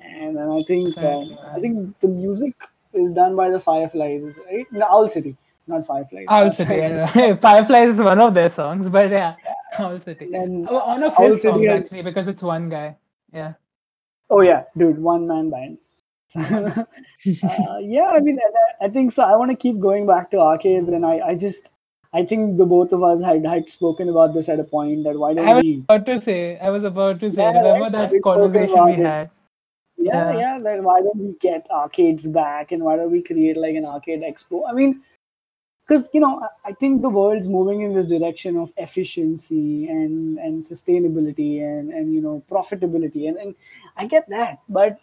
[0.00, 2.54] And, and I think um, I think the music
[2.94, 4.66] is done by the Fireflies, right?
[4.72, 6.26] No, Owl City, not Fireflies.
[6.28, 6.76] Owl City.
[6.76, 7.36] yeah.
[7.40, 9.34] Fireflies is one of their songs, but yeah,
[9.78, 10.32] Owl City.
[10.32, 12.96] And Oh, one of Owl his City songs has- actually, because it's one guy.
[13.32, 13.54] Yeah.
[14.30, 15.78] Oh yeah, dude, one man band.
[16.36, 16.84] uh,
[17.80, 18.38] yeah, I mean,
[18.80, 19.22] I, I think so.
[19.22, 21.72] I want to keep going back to arcades, and I, I just,
[22.12, 25.18] I think the both of us had had spoken about this at a point that
[25.18, 25.84] why I don't was we?
[25.88, 28.10] about to say, I was about to say, Yeah, remember right.
[28.10, 28.98] that conversation we it.
[28.98, 29.30] had?
[29.96, 30.38] Yeah, Yeah.
[30.38, 30.58] yeah.
[30.58, 34.20] Like, why don't we get arcades back, and why don't we create like an arcade
[34.20, 34.68] expo?
[34.68, 35.00] I mean,
[35.86, 40.38] because you know, I, I think the world's moving in this direction of efficiency and
[40.38, 43.54] and sustainability and and you know profitability, and and
[43.96, 45.00] I get that, but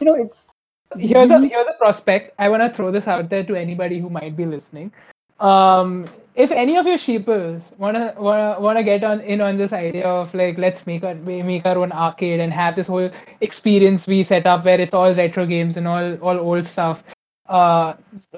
[0.00, 0.52] you know, it's
[0.98, 2.34] here's a here's a prospect.
[2.38, 4.92] I want to throw this out there to anybody who might be listening.
[5.40, 10.06] Um, if any of your sheepers wanna wanna wanna get on in on this idea
[10.06, 14.22] of like let's make our make our own arcade and have this whole experience we
[14.24, 17.02] set up where it's all retro games and all all old stuff.
[17.48, 17.94] Uh,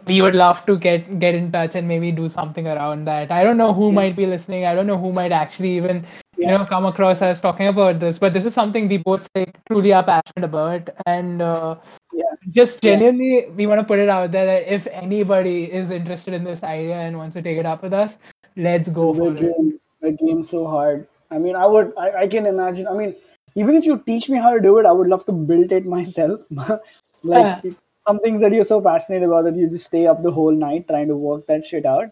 [0.07, 3.31] we would love to get get in touch and maybe do something around that.
[3.33, 4.01] I don't know who Yeah.
[4.01, 4.67] might be listening.
[4.67, 6.05] I don't know who might actually even
[6.43, 8.19] you know come across us talking about this.
[8.19, 11.43] But this is something we both like truly are passionate about and.
[11.43, 11.77] Uh,
[12.15, 12.25] yeah.
[12.51, 12.91] just Yeah.
[12.91, 16.63] genuinely we want to put it out there that if anybody is interested in this
[16.63, 18.19] idea and wants to take it up with us
[18.57, 21.07] let's go for we're it game, we're game so hard.
[21.31, 22.87] I mean, I would, I, I can imagine.
[22.87, 23.15] I mean,
[23.55, 25.87] even if you teach me how to do it, I would love to build it
[25.97, 26.41] myself.
[27.23, 27.63] like
[28.01, 30.89] some things that you're so passionate about that you just stay up the whole night
[30.89, 32.09] trying to work that shit out.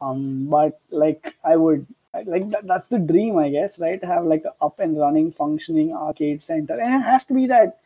[0.00, 4.02] Um, but like I would, Like that, that's the dream, I guess, right?
[4.02, 7.78] Have like a up and running, functioning arcade center, and it has to be that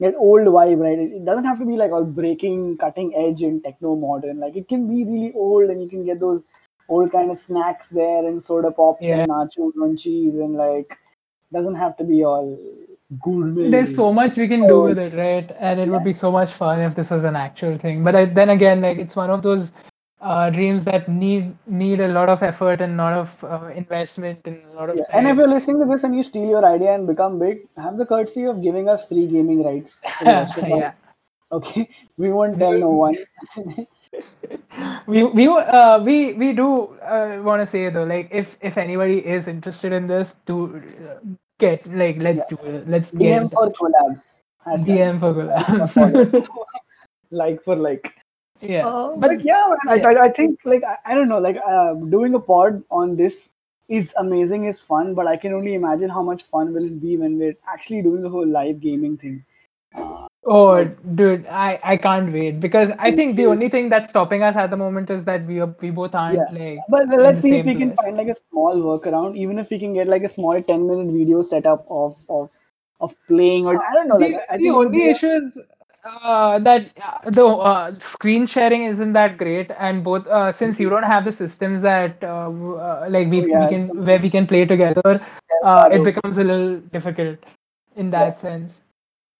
[0.00, 0.98] that old vibe, right?
[0.98, 4.40] It, doesn't have to be like all breaking, cutting edge, and techno modern.
[4.40, 6.44] Like it can be really old, and you can get those
[6.88, 9.20] old kind of snacks there and soda pops Yeah.
[9.20, 10.98] and nachos and cheese, and like
[11.52, 12.58] doesn't have to be all
[13.20, 13.70] gourmet.
[13.70, 16.52] there's so much we can do with it right and it would be so much
[16.52, 19.42] fun if this was an actual thing but I, then again like it's one of
[19.42, 19.72] those
[20.22, 24.40] uh, dreams that need need a lot of effort and a lot of uh, investment
[24.46, 25.04] and a lot of Yeah.
[25.12, 27.96] And if you're listening to this and you steal your idea and become big, have
[27.96, 30.92] the courtesy of giving us free gaming rights for the rest of our yeah
[31.52, 33.16] Okay, we won't tell no one.
[35.06, 36.68] we we uh, we we do
[37.02, 41.18] uh, want to say though like if if anybody is interested in this to uh,
[41.58, 42.56] get like let's Yeah.
[42.56, 44.42] do it let's DM for collabs.
[44.66, 44.86] Hashtag.
[44.86, 46.48] DM for collabs.
[47.30, 48.12] like for like.
[48.62, 51.56] Yeah, Uh, but but yeah, I, I, I think like I, I don't know, like
[51.66, 53.50] uh, doing a pod on this
[53.88, 57.16] is amazing, is fun, but I can only imagine how much fun will it be
[57.16, 59.44] when we're actually doing the whole live gaming thing.
[59.94, 64.08] Uh, oh, like- dude, I I can't wait because I think the only thing that's
[64.10, 66.58] stopping us at the moment is that we are, we both aren't Yeah.
[66.62, 66.78] like.
[66.88, 69.92] But let's see if we can find like a small workaround, even if we can
[69.94, 72.50] get like a small ten minute video setup of of
[73.00, 74.16] of playing or I don't know.
[74.16, 75.58] Like the, I the think it would only issue is
[76.04, 80.88] uh, that uh, the uh, screen sharing isn't that great, and both uh, since you
[80.88, 84.30] don't have the systems that uh, uh, like we, Oh, yeah, we can where we
[84.30, 85.20] can play together,
[85.64, 87.38] uh, it becomes a little difficult
[87.96, 88.80] in that sense.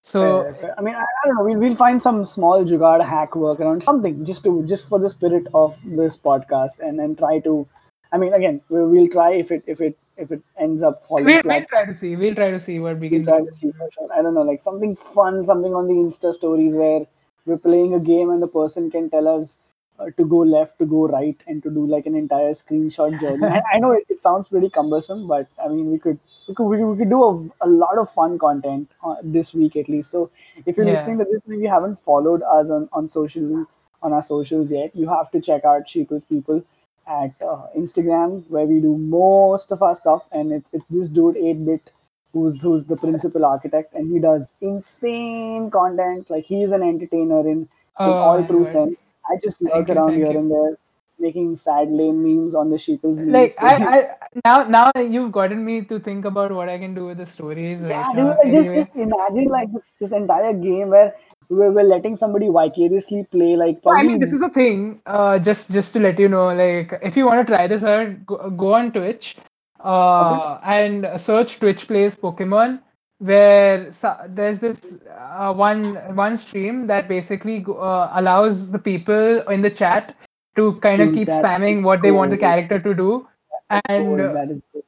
[0.05, 0.75] So Fair, fair.
[0.79, 1.45] I mean, I, I don't know.
[1.45, 5.47] We'll, we'll find some small jugaad hack workaround, something just to just for the spirit
[5.55, 7.67] of this podcast, and then try to.
[8.13, 11.25] I mean, again, we'll, we'll try if it if it if it ends up falling
[11.25, 12.17] we'll, we'll try to see.
[12.17, 14.09] We'll try to see what we We'll can try to see for sure.
[14.13, 17.07] I don't know, like something fun, something on the Insta stories where
[17.45, 19.59] we're playing a game and the person can tell us
[19.99, 23.49] uh, to go left, to go right, and to do like an entire screenshot journey.
[23.53, 26.65] I, I know it, it sounds pretty cumbersome, but I mean, we could we could,
[26.65, 27.23] we could, we could do
[27.61, 30.11] a, a lot of fun content uh, this week at least.
[30.11, 30.31] So
[30.67, 30.93] if you're Yeah.
[30.93, 33.67] listening to this and you haven't followed us on on social
[34.03, 36.65] on our socials yet, you have to check out Sheeples People
[37.07, 41.37] at uh, Instagram where we do most of our stuff, and it's, it's this dude
[41.37, 41.91] eight bit
[42.33, 46.31] who's who's the principal architect, and he does insane content.
[46.31, 47.69] Like he is an entertainer in
[48.01, 48.97] in Oh, all true sense.
[49.31, 50.39] I just lurk around here you.
[50.39, 50.77] and there,
[51.23, 53.55] making sad lame memes on the Sheeples memes.
[53.61, 53.63] Like.
[53.63, 57.19] I, I now now you've gotten me to think about what I can do with
[57.19, 58.37] the stories Yeah, right dude, now.
[58.45, 61.15] like, just just imagine like this this entire game where
[61.49, 65.01] we're, we're letting somebody vicariously play like I mean, this is a thing.
[65.07, 68.25] Uh, just just to let you know, like if you want to try this out,
[68.27, 69.37] go, go on Twitch,
[69.81, 72.81] uh, and search Twitch plays Pokemon,
[73.19, 73.91] where
[74.29, 75.85] there's this uh, one
[76.17, 80.17] one stream that basically uh, allows the people in the chat
[80.57, 83.27] to kind of keep spamming what they want the character to do,
[83.71, 84.33] and gold.
[84.35, 84.85] that is gold.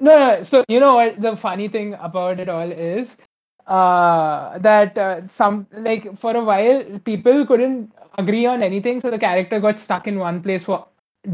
[0.00, 0.42] no, no.
[0.42, 3.16] So you know what the funny thing about it all is
[3.66, 9.18] uh, that uh, some like for a while people couldn't agree on anything, so the
[9.18, 10.86] character got stuck in one place for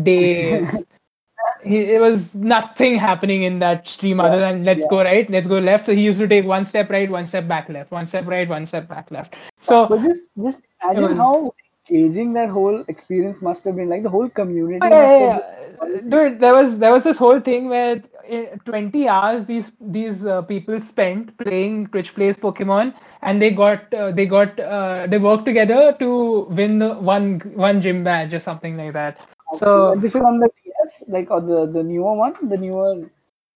[0.02, 0.84] days.
[1.64, 4.86] he, it was nothing happening in that stream other than let's yeah.
[4.86, 5.86] go right, let's go left.
[5.86, 8.48] So he used to take one step right, one step back left, one step right,
[8.48, 9.36] one step back left.
[9.60, 11.52] So But just just imagine was- how
[11.90, 13.88] engaging that whole experience must have been.
[13.88, 15.40] Like the whole community Oh, yeah, yeah,
[15.82, 16.00] yeah.
[16.08, 20.42] dude there was there was this whole thing where eh, 20 hours these these uh,
[20.42, 25.44] people spent playing Twitch plays Pokemon, and they got uh, they got uh, they worked
[25.44, 29.18] together to win the one one gym badge or something like that.
[29.58, 33.10] So this is on the DS, like or the the newer one, the newer.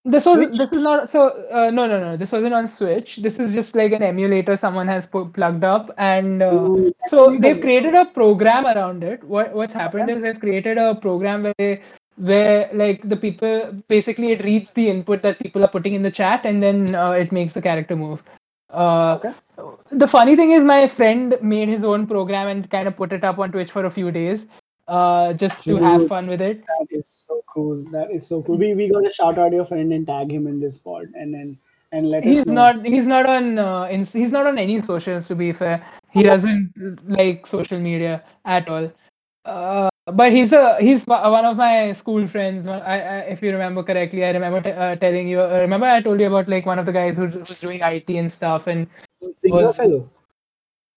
[0.09, 0.59] This was Switch?
[0.59, 3.16] this is not so uh, no no no this wasn't on Switch.
[3.16, 7.36] This is just like an emulator someone has pu- plugged up, and uh, Ooh, so
[7.38, 9.22] they've created a program around it.
[9.24, 11.82] What what's happened is they've created a program where they,
[12.16, 16.11] where like the people basically it reads the input that people are putting in the
[16.11, 18.22] chat and then uh, it makes the character move.
[18.70, 19.32] Uh, Okay.
[19.90, 23.24] The funny thing is, my friend made his own program and kind of put it
[23.24, 24.46] up on Twitch for a few days,
[24.89, 26.64] uh, just to have fun with it.
[26.66, 27.84] That is so cool.
[27.93, 28.57] That is so cool.
[28.57, 31.59] We we gotta shout out your friend and tag him in this pod, and then
[31.93, 32.84] and let He's not.
[32.84, 33.59] He's not on.
[33.59, 35.28] Uh, in, he's not on any socials.
[35.28, 38.91] To be fair, he doesn't like social media at all.
[39.45, 42.66] Uh, but he's the he's one of my school friends.
[42.66, 45.41] I, I if you remember correctly, I remember t- uh, telling you.
[45.41, 48.09] Uh, remember I told you about like one of the guys who was doing IT
[48.09, 48.66] and stuff.
[48.66, 48.86] And
[49.22, 50.11] Zynga was- fellow,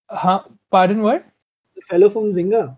[0.10, 0.44] huh?
[0.72, 1.26] Pardon what?
[1.82, 2.78] the fellow from Zynga.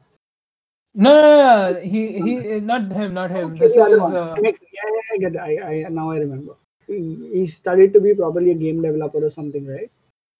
[0.95, 1.79] No, no, no.
[1.81, 3.53] He he not him, not him.
[3.53, 5.35] Okay, This is uh, Yeah, yeah, I get.
[5.35, 5.39] It.
[5.39, 6.53] I, I now I remember.
[6.87, 9.91] He, he studied to be probably a game developer or something, right?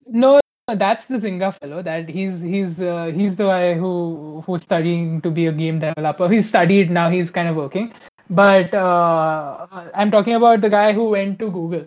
[0.08, 0.40] no.
[0.68, 1.82] That's the Zynga fellow.
[1.82, 6.30] That he's he's uh, he's the guy who who's studying to be a game developer.
[6.30, 7.10] He's studied now.
[7.10, 7.92] He's kind of working.
[8.30, 11.86] But uh, I'm talking about the guy who went to Google.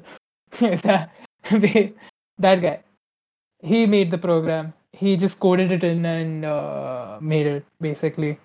[0.60, 1.10] that,
[2.38, 2.80] that guy.
[3.62, 4.74] He made the program.
[4.92, 8.38] He just coded it in and uh, made it basically.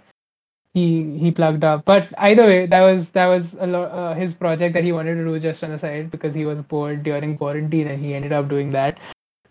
[0.73, 1.85] He he plugged up.
[1.85, 5.15] But either way, that was that was a lot uh, his project that he wanted
[5.15, 8.31] to do just on the side because he was bored during quarantine and he ended
[8.33, 8.97] up doing that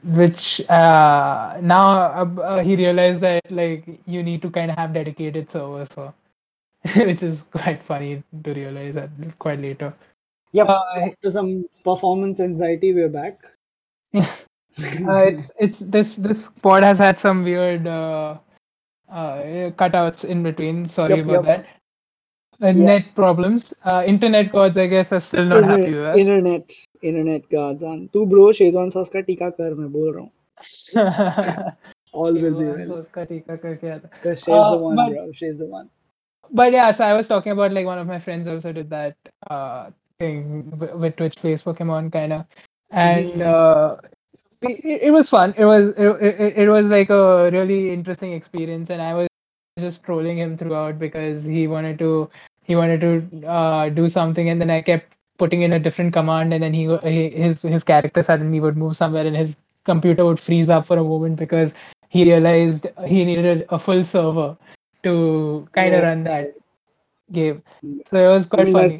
[0.03, 1.91] which uh, now
[2.23, 6.13] uh, uh, he realized that like you need to kind of have dedicated servers for
[6.97, 9.95] which is quite funny to realize that quite later
[10.53, 13.41] Yeah, Uh, so some performance anxiety, we're back.
[14.15, 14.27] uh,
[14.79, 17.87] it's it's this this pod has had some weird
[19.10, 21.66] uh, uh, cutouts in between sorry Yep, about yep.
[22.60, 26.18] that uh, net problems uh, internet gods i guess are still not happy with us
[26.24, 26.72] internet
[27.12, 30.32] internet gods on तू bro Schezwan sauce का टीका कर मैं बोल रहा हूँ
[32.14, 34.96] all will be Schezwan well sauce का टीका करके आता because she's Uh, the one
[35.02, 35.90] but- bro she's the one
[36.58, 39.16] but yeah, so I was talking about like one of my friends also did that
[39.56, 39.90] uh
[40.24, 40.42] thing
[40.74, 42.44] w- with Twitch plays Pokemon kind of,
[43.06, 43.48] and Mhm.
[43.54, 43.96] uh,
[44.63, 45.55] it, it was fun.
[45.57, 49.29] It was it, it, it was like a really interesting experience, and I was
[49.79, 52.31] just trolling him throughout because he wanted to
[52.65, 56.53] he wanted to uh, do something, and then I kept putting in a different command,
[56.53, 60.41] and then he, he his his character suddenly would move somewhere, and his computer would
[60.41, 61.75] freeze up for a moment because
[62.11, 64.57] he realized he needed a full server
[65.03, 66.09] to kind of Yeah.
[66.09, 66.55] run that
[67.33, 67.63] game.
[68.07, 68.99] So it was I quite mean, funny.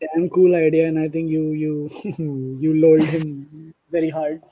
[0.00, 1.90] damn cool idea and I think you you
[2.64, 4.42] you lulled him very hard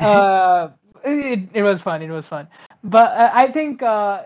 [0.00, 0.68] uh,
[1.04, 2.02] it, it was fun.
[2.02, 2.48] It was fun.
[2.84, 4.22] But uh, I think uh,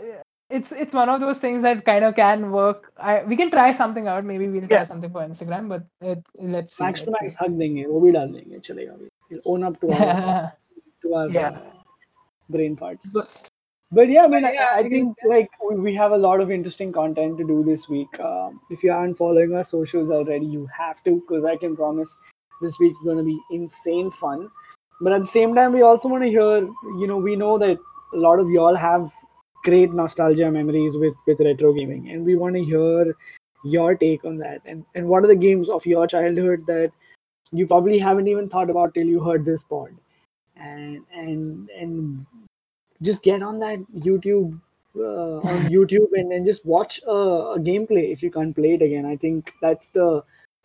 [0.51, 2.93] it's it's one of those things that kind of can work.
[2.99, 4.25] I we can try something out.
[4.25, 4.85] Maybe we'll try Yeah.
[4.85, 5.69] something for Instagram.
[5.69, 6.85] But it, let's see.
[6.85, 9.81] max to let's max hug देंगे वो भी डाल देंगे चलेगा भी We'll own up
[9.81, 10.83] to our see.
[11.03, 11.51] to our Yeah.
[11.51, 11.61] uh,
[12.57, 13.31] brain farts But-
[13.99, 16.19] but yeah I mean I, yeah, I I guess- think like we we have a
[16.25, 20.11] lot of interesting content to do this week um, if you aren't following our socials
[20.19, 22.13] already you have to because I can promise
[22.67, 24.45] this week's going to be insane fun
[25.02, 26.62] but at the same time we also want to hear
[27.00, 27.78] you know we know that
[28.14, 29.12] a lot of y'all have
[29.64, 33.16] great nostalgia memories with with retro gaming and we want to hear
[33.66, 34.62] your take on that.
[34.66, 36.92] And and what are the games of your childhood that
[37.52, 39.96] you probably haven't even thought about till you heard this pod?
[40.56, 42.26] And and and
[43.02, 44.58] just get on that youtube
[44.96, 47.12] uh, on youtube and, and just watch a,
[47.56, 49.06] a gameplay if you can't play it again.
[49.06, 50.24] I think that's the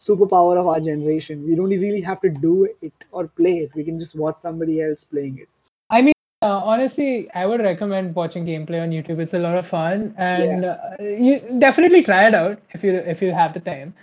[0.08, 3.84] superpower of our generation we don't really have to do it or play it we
[3.84, 5.48] can just watch somebody else playing it
[5.90, 9.18] I mean, uh, honestly, I would recommend watching gameplay on YouTube.
[9.20, 13.20] It's a lot of fun, and uh, you definitely try it out if you if
[13.22, 13.94] you have the time.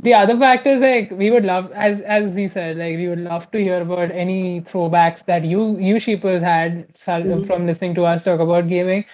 [0.00, 3.18] The other fact is like we would love, as as he said, like we would
[3.20, 7.46] love to hear about any throwbacks that you you sheepers had Mhm.
[7.46, 9.04] from listening to us talk about gaming,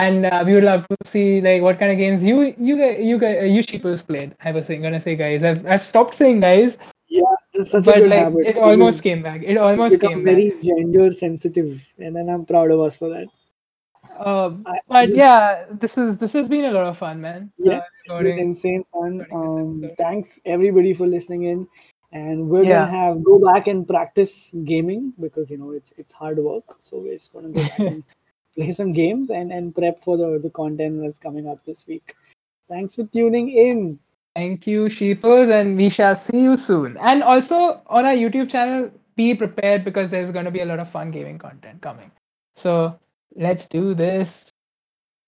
[0.00, 2.76] and uh, we would love to see like what kind of games you you
[3.10, 4.34] you gu- you sheepers played.
[4.44, 5.44] I was saying, gonna say guys.
[5.44, 6.78] I've I've stopped saying guys,
[7.08, 7.36] yeah
[7.70, 9.42] such a good like habit it almost came back.
[9.54, 10.34] It almost came back.
[10.34, 13.26] very gender sensitive and then i'm proud of us for that
[14.18, 14.50] Uh,
[14.88, 17.50] but just- yeah, this is this has been a lot of fun, man.
[17.58, 19.68] yeah Uh, it's been insane fun um
[19.98, 21.60] thanks everybody for listening in
[22.12, 22.72] and we're Yeah.
[22.86, 24.34] gonna have go back and practice
[24.72, 28.02] gaming because you know it's it's hard work so we're just gonna go back and
[28.54, 32.16] play some games and and prep for the the content that's coming up this week
[32.68, 33.98] thanks for tuning in
[34.34, 36.96] Thank you, Sheepers, and we shall see you soon.
[36.96, 40.78] And also on our YouTube channel, be prepared because there's going to be a lot
[40.78, 42.10] of fun gaming content coming.
[42.56, 42.98] So
[43.36, 44.48] let's do this.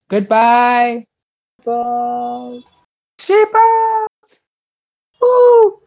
[0.09, 1.05] Goodbye,
[1.63, 2.85] Balls.
[3.19, 4.07] Sheepers!
[5.21, 5.84] Woo!